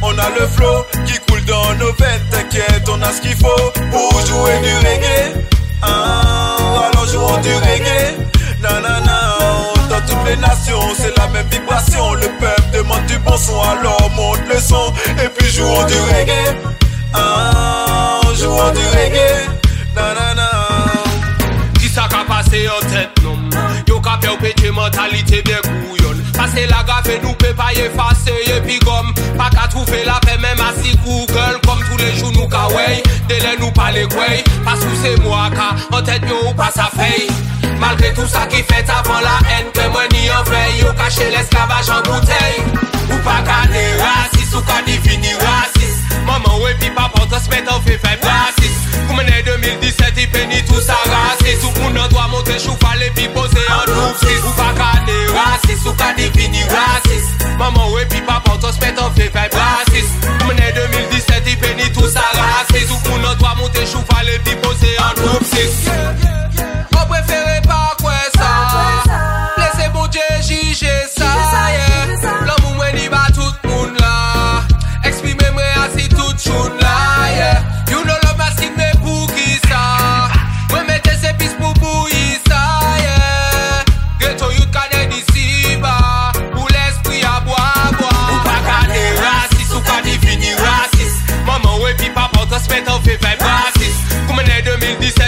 on 0.02 0.18
a 0.18 0.30
le 0.38 0.46
flow 0.46 0.84
qui 1.06 1.18
coule 1.26 1.44
dans 1.44 1.74
nos 1.74 1.92
veines. 1.94 2.22
T'inquiète, 2.30 2.88
on 2.88 3.00
a 3.02 3.12
ce 3.12 3.20
qu'il 3.20 3.36
faut 3.36 3.72
pour 3.90 4.20
jouer 4.26 4.58
du 4.62 4.74
reggae. 4.86 5.44
Ah, 5.82 6.90
alors 6.90 7.06
jouons 7.06 7.40
du 7.40 7.54
reggae. 7.54 8.16
Non, 8.62 8.80
non, 8.82 9.00
non. 9.04 9.76
les 10.26 10.36
nations, 10.36 10.80
c'est 10.96 11.16
la 11.16 11.28
même 11.28 11.46
vibration. 11.48 12.14
Le 12.14 12.28
peuple 12.40 12.70
demande 12.72 13.06
du 13.06 13.18
bon 13.18 13.36
son, 13.36 13.60
alors 13.60 14.10
monte 14.16 14.40
le 14.52 14.60
son. 14.60 14.92
Et 15.24 15.28
puis 15.28 15.50
jouons 15.50 15.86
du 15.86 15.94
reggae. 16.14 16.56
Ah, 17.14 18.20
jouons 18.34 18.72
du 18.72 18.86
reggae. 18.96 19.48
Na 19.94 20.12
na 20.14 20.34
na. 20.34 20.48
Ki 21.80 21.88
sa 21.88 22.04
ka 22.12 22.24
pase 22.28 22.58
yon 22.60 22.82
tet 22.90 23.22
nom 23.24 23.38
Yo 23.88 24.00
ka 24.00 24.18
pe 24.20 24.28
ou 24.28 24.36
peche 24.36 24.70
mentalite 24.76 25.42
bien 25.44 25.62
kouyon 25.64 26.05
c'est 26.54 26.66
la 26.66 26.82
gaffe, 26.84 27.08
nous 27.22 27.30
ne 27.30 27.34
pouvons 27.34 27.54
pas 27.54 27.72
y 27.72 27.80
effacer. 27.80 28.56
Et 28.56 28.60
puis, 28.60 28.78
comme, 28.80 29.12
pas 29.36 29.50
qu'à 29.50 29.66
trouver 29.68 30.04
la 30.04 30.20
paix. 30.20 30.38
Même 30.40 30.58
si 30.82 30.96
Google, 30.98 31.60
comme 31.66 31.80
tous 31.90 31.96
les 31.98 32.16
jours, 32.16 32.32
nous 32.32 32.48
kaoué. 32.48 33.02
Delaine, 33.28 33.60
nous 33.60 33.70
pas 33.72 33.90
les. 33.90 34.06
Parce 34.64 34.80
que 34.80 34.94
c'est 35.02 35.20
moi, 35.22 35.48
qui. 35.50 35.96
en 35.96 36.02
tête, 36.02 36.22
nous 36.22 36.54
pas 36.54 36.70
sa 36.74 36.88
fille. 36.98 37.28
Malgré 37.78 38.12
tout 38.14 38.26
ça 38.26 38.46
qui 38.46 38.62
fait 38.62 38.86
avant 38.88 39.20
la 39.20 39.38
haine, 39.50 39.66
que 39.72 39.88
moi, 39.90 40.02
ni 40.12 40.30
en 40.30 40.42
veille. 40.44 40.88
Au 40.88 40.92
cacher 40.92 41.30
l'esclavage 41.30 41.90
en 41.90 42.02
bouteille. 42.02 42.62
Ou 43.10 43.16
pas 43.18 43.42
qu'à 43.44 43.68
si 44.32 44.38
si 44.38 44.50
soukani 44.50 44.98
finira. 45.02 45.65
Maman 46.26 46.58
wè 46.62 46.74
pi 46.80 46.90
papan 46.90 47.28
tas 47.30 47.46
met 47.52 47.68
an 47.70 47.80
fe 47.86 47.96
fè 48.02 48.16
prasis 48.22 48.76
Kou 49.06 49.14
menè 49.14 49.42
2017 49.46 50.22
i 50.24 50.26
peni 50.34 50.62
tou 50.66 50.82
sa 50.82 50.98
rasis 51.06 51.62
Ou 51.64 51.72
moun 51.78 51.98
an 52.02 52.10
doa 52.10 52.26
monte 52.32 52.58
chou 52.58 52.74
fale 52.82 53.10
pi 53.14 53.28
pose 53.36 53.62
an 53.70 53.86
doupsis 53.92 54.42
Ou 54.42 54.54
pa 54.58 54.72
ka 54.78 54.90
de 55.06 55.18
rasis, 55.36 55.86
ou 55.86 55.94
ka 56.00 56.12
defini 56.18 56.66
rasis 56.72 57.30
Maman 57.60 57.92
wè 57.94 58.06
pi 58.10 58.22
papan 58.26 58.58
tas 58.62 58.80
met 58.82 58.98
an 59.02 59.14
fe 59.18 59.30
fè 59.32 59.48
prasis 59.54 60.14
Kou 60.26 60.50
menè 60.50 60.72
2017 60.82 61.52
i 61.54 61.58
peni 61.62 61.90
tou 61.94 62.10
sa 62.10 62.26
rasis 62.40 62.90
Ou 62.90 63.02
moun 63.10 63.30
an 63.30 63.38
doa 63.42 63.54
monte 63.62 63.86
chou 63.86 64.02
fale 64.10 64.40
pi 64.42 64.58
pose 64.66 64.96
an 65.06 65.22
doupsis 65.22 66.25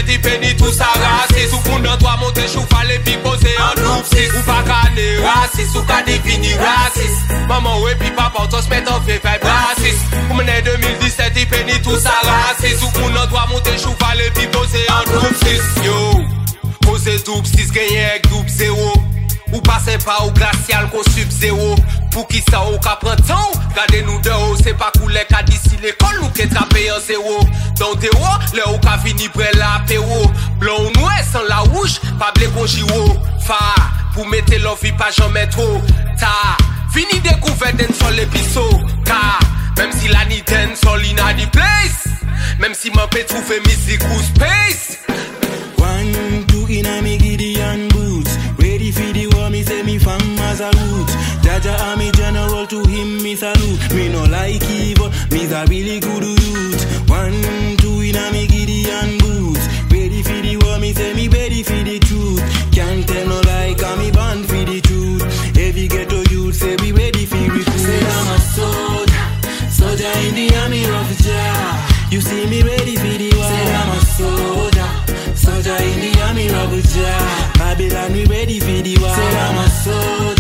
ti 0.09 0.17
peni 0.25 0.55
tou 0.57 0.73
sa 0.73 0.89
rasis 1.03 1.53
Ou 1.53 1.63
koun 1.67 1.85
nan 1.85 1.99
doa 2.01 2.17
monte 2.23 2.47
chou 2.49 2.65
fale 2.73 2.97
pi 3.05 3.17
pose 3.25 3.53
an 3.65 3.83
noupsis 3.83 4.33
Ou 4.33 4.45
pa 4.47 4.63
ka 4.67 4.81
ne 4.97 5.09
rasis, 5.23 5.75
ou 5.77 5.85
ka 5.89 6.01
defini 6.09 6.55
rasis. 6.61 7.21
Maman 7.51 7.83
we 7.85 7.95
pi 8.01 8.13
papa 8.17 8.47
ou 8.47 8.53
tos 8.53 8.69
met 8.73 8.89
an 8.89 9.05
fe 9.07 9.19
fay 9.25 9.39
brasis. 9.45 10.01
Ou 10.29 10.39
mene 10.41 10.59
2017 10.67 11.37
ti 11.37 11.47
peni 11.53 11.79
tou 11.85 12.01
sa 12.01 12.17
rasis 12.27 12.83
Ou 12.87 12.97
koun 12.97 13.13
nan 13.13 13.29
doa 13.29 13.47
monte 13.53 13.77
chou 13.77 13.95
fale 14.01 14.33
pi 14.39 14.49
pose 14.57 14.89
an 14.97 15.13
noupsis 15.13 15.71
Yo, 15.85 16.01
pose 16.87 17.21
toupsis 17.29 17.73
genye 17.77 18.09
ek 18.17 18.29
toup 18.33 18.49
zero 18.59 18.97
Ou 19.53 19.63
pase 19.65 19.97
pa 20.05 20.19
ou 20.25 20.33
glacial 20.37 20.89
ko 20.93 21.03
sub 21.09 21.31
zero 21.33 21.75
Pou 22.13 22.27
ki 22.29 22.43
sa 22.49 22.65
ou 22.69 22.81
ka 22.85 22.97
prantan 23.01 23.39
ou 23.49 23.61
Gade 23.77 24.03
nou 24.07 24.21
de 24.25 24.35
ou 24.49 24.57
se 24.61 24.75
pa 24.79 24.91
koule 24.99 25.25
ka 25.31 25.43
disi 25.49 25.79
l'ekol 25.83 26.19
Nou 26.21 26.33
ke 26.37 26.49
trape 26.53 26.85
yon 26.85 27.01
zero 27.07 27.39
Don 27.81 27.95
de 28.03 28.13
ou, 28.13 28.35
le 28.57 28.67
ou 28.69 28.81
ka 28.85 28.99
vini 29.05 29.31
bre 29.37 29.51
la 29.57 29.79
apero 29.81 30.27
Blon 30.61 30.89
ou 30.89 30.95
noue 30.99 31.23
san 31.31 31.47
la 31.49 31.63
wouj 31.71 31.99
Pa 32.21 32.33
ble 32.37 32.51
kon 32.57 32.69
jiro 32.69 33.17
Fa, 33.47 33.61
pou 34.17 34.29
mette 34.29 34.61
lovi 34.65 34.93
pa 34.99 35.09
jan 35.15 35.33
metro 35.37 35.67
Ta, 36.21 36.33
vini 36.95 37.23
dekouve 37.25 37.73
den 37.81 37.95
sol 37.97 38.21
episo 38.21 38.67
Ka, 39.09 39.39
mem 39.79 39.95
si 39.97 40.13
la 40.13 40.27
ni 40.29 40.43
den 40.49 40.77
sol 40.77 41.05
ina 41.09 41.33
di 41.39 41.49
place 41.55 42.09
Mem 42.59 42.75
si 42.75 42.91
man 42.91 43.09
pe 43.09 43.25
trouve 43.25 43.61
mizik 43.67 44.03
ou 44.05 44.23
space. 44.23 45.08
Jah 51.59 51.77
Jah 51.77 51.93
a 51.93 51.97
me 51.97 52.13
general 52.13 52.67
to 52.69 52.85
him, 52.87 53.21
me 53.21 53.35
salute. 53.35 53.91
Me 53.93 54.09
no 54.09 54.23
like 54.25 54.63
evil, 54.71 55.11
me's 55.33 55.51
a 55.51 55.65
really 55.67 55.99
good 55.99 56.23
youth. 56.23 57.11
One, 57.11 57.77
two 57.79 58.01
in 58.01 58.15
a 58.15 58.31
me 58.31 58.47
Gideon 58.47 59.19
boots. 59.19 59.67
Ready 59.91 60.23
for 60.23 60.39
the 60.39 60.57
war, 60.63 60.79
me 60.79 60.93
say 60.93 61.15
me 61.15 61.27
ready 61.27 61.65
for 61.65 61.83
the 61.83 61.99
truth. 61.99 62.43
Can't 62.71 63.07
tell 63.09 63.27
no 63.27 63.41
lie, 63.41 63.75
cause 63.77 63.99
me 63.99 64.11
born 64.13 64.45
for 64.45 64.63
the 64.71 64.81
truth. 64.81 65.23
Every 65.59 65.89
ghetto 65.89 66.23
youth 66.31 66.55
say 66.55 66.77
we 66.77 66.93
ready 66.93 67.27
for 67.27 67.37
recruit. 67.37 67.67
Say 67.67 68.07
I'm 68.07 68.29
a 68.29 68.39
soldier, 68.55 69.27
soldier 69.71 70.15
in 70.29 70.35
the 70.39 70.55
army 70.63 70.85
of 70.85 71.11
Jah. 71.27 72.09
You 72.13 72.21
see 72.21 72.47
me 72.47 72.63
ready 72.63 72.95
for 72.95 73.19
the 73.19 73.35
war. 73.35 73.51
Say 73.51 73.75
I'm 73.75 73.91
a 73.91 74.01
soldier. 74.15 74.91
Soldier 75.35 75.79
in 75.83 75.99
the 76.07 76.23
army 76.23 76.47
of 76.55 76.71
Jah. 76.95 77.53
Babylon, 77.59 78.13
we 78.13 78.25
ready 78.27 78.61
for 78.61 78.79
the 78.79 78.95
war. 79.01 79.11
Say 79.11 79.37
I'm 79.43 79.59
a 79.59 79.69
soldier. 79.71 80.38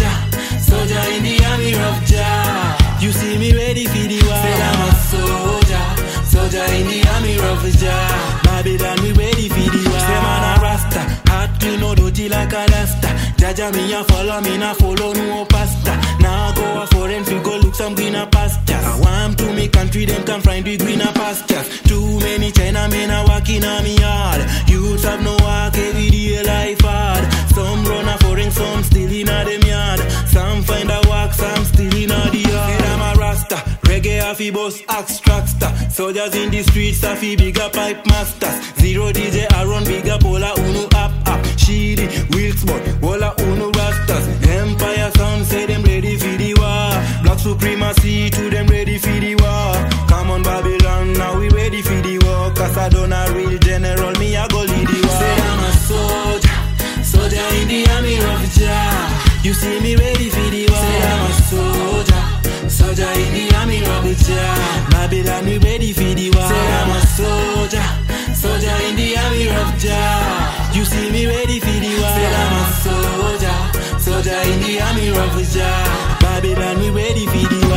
In 1.18 1.24
the 1.24 1.44
army 1.46 1.74
of 1.74 1.98
Jah. 2.06 2.78
You 3.00 3.10
see 3.10 3.38
me 3.38 3.52
ready 3.52 3.86
for 3.86 4.06
the 4.06 4.22
war. 4.22 4.38
Say 4.38 4.54
I'm 4.54 4.82
a 4.86 4.90
soldier. 5.10 5.86
Soldier 6.30 6.66
in 6.78 6.86
the 6.86 6.98
army 7.10 7.34
of 7.42 7.58
Jah. 7.74 8.40
Babylon, 8.44 9.02
we 9.02 9.10
ready 9.18 9.48
for 9.48 9.66
the 9.66 9.82
war. 9.90 9.98
Say 9.98 10.18
man 10.22 10.44
a 10.46 10.62
rasta. 10.62 11.00
Heart 11.26 11.50
clean, 11.58 11.80
no 11.80 11.96
dirty 11.96 12.28
like 12.28 12.52
a 12.52 12.66
duster. 12.70 13.10
Jah 13.36 13.52
Jah 13.52 13.72
me 13.72 13.92
a 13.94 14.04
follow 14.04 14.40
me, 14.42 14.58
na 14.58 14.74
follow 14.74 15.12
no 15.12 15.44
pasta. 15.46 15.98
Now 16.20 16.54
go 16.54 16.82
a 16.82 16.86
foreign 16.86 17.24
fi 17.24 17.42
go 17.42 17.58
look 17.58 17.74
some 17.74 17.96
greener 17.96 18.26
pastures. 18.26 18.84
I 18.84 19.00
want 19.00 19.38
to 19.38 19.52
me 19.52 19.66
country, 19.66 20.04
them 20.04 20.22
can 20.22 20.40
find 20.40 20.64
the 20.64 20.76
greener 20.76 21.10
pastures. 21.18 21.82
Too 21.82 22.20
many 22.20 22.52
China 22.52 22.86
men 22.88 23.10
a 23.10 23.24
walking 23.26 23.64
on 23.64 23.82
me 23.82 23.98
yard. 23.98 24.46
Youths 24.68 25.02
have 25.02 25.20
no 25.24 25.32
work 25.32 25.74
every 25.76 26.10
day 26.10 26.44
life 26.44 26.77
fi 34.38 34.50
boss. 34.50 34.82
Soldiers 35.90 36.34
in 36.36 36.50
the 36.50 36.62
streets 36.62 37.02
a 37.02 37.16
fi 37.16 37.34
bigger 37.34 37.68
pipe 37.72 38.06
masters. 38.06 38.56
Zero 38.78 39.10
DJ 39.10 39.46
a 39.50 39.66
run 39.66 39.84
bigger 39.84 40.18
pola 40.20 40.54
unu 40.54 40.84
up 40.94 41.12
up. 41.26 41.44
Sheedy, 41.58 42.06
Wilkesburg, 42.30 43.02
Walla 43.02 43.34
unu 43.38 43.72
rastas. 43.72 44.24
Empire 44.46 45.10
sound 45.16 45.44
say 45.44 45.66
them 45.66 45.82
ready 45.82 46.16
for 46.16 46.36
the 46.38 46.54
war. 46.54 46.90
Black 47.24 47.38
supremacy 47.40 48.30
to 48.30 48.48
them 48.50 48.66
ready 48.68 48.96
for 48.98 49.18
the 49.18 49.34
war. 49.42 49.74
Come 50.08 50.30
on 50.30 50.42
Babylon, 50.42 51.12
now 51.14 51.38
we 51.38 51.48
ready 51.50 51.82
for 51.82 52.00
the 52.00 52.18
war. 52.24 52.54
Cause 52.54 52.76
I 52.78 52.88
don't 52.88 53.12
a 53.12 53.32
real 53.32 53.58
general, 53.58 54.12
me 54.20 54.36
a 54.36 54.46
go 54.48 54.60
lead 54.60 54.86
the 54.86 55.00
war. 55.06 55.18
Say 55.18 55.34
I'm 55.50 55.64
a 55.64 55.72
soldier, 55.88 56.58
soldier 57.02 57.48
in 57.60 57.68
the 57.68 57.90
army 57.90 58.16
of 58.16 58.42
Jah. 58.54 59.42
You 59.42 59.52
see 59.52 59.80
me 59.80 59.96
ready 59.96 60.28
for 60.30 60.48
the 60.50 60.66
war. 60.70 60.78
Say 60.78 61.02
I'm 61.02 61.26
a 61.26 61.32
soldier, 61.50 62.07
soldier 62.98 63.20
in 63.20 63.48
the 63.48 63.56
army 63.56 63.78
of 63.78 64.04
Jah. 64.26 64.88
Babylon, 64.90 65.44
we 65.46 65.58
ready 65.58 65.92
for 65.92 66.02
the 66.02 66.30
war. 66.34 66.48
Say 66.48 66.66
I'm 66.78 66.90
a 66.90 67.00
soldier, 67.18 67.88
soldier 68.34 68.76
in 68.88 68.96
the 68.96 69.16
army 69.16 69.48
of 69.48 69.68
Jah. 69.78 70.72
You 70.74 70.84
see 70.84 71.10
me 71.10 71.26
ready 71.26 71.60
for 71.60 71.78
the 71.84 71.92
war. 72.00 72.14
Say 72.18 72.34
I'm 72.42 72.54
a 72.58 72.64
soldier, 72.84 73.58
soldier 74.00 74.40
in 74.50 74.58
the 74.66 74.80
army 74.80 75.08
of 75.10 75.34
Jah. 75.54 76.18
Babylon, 76.20 76.78
we 76.80 76.90
ready 76.90 77.26
for 77.26 77.46
the 77.46 77.58
war. 77.62 77.67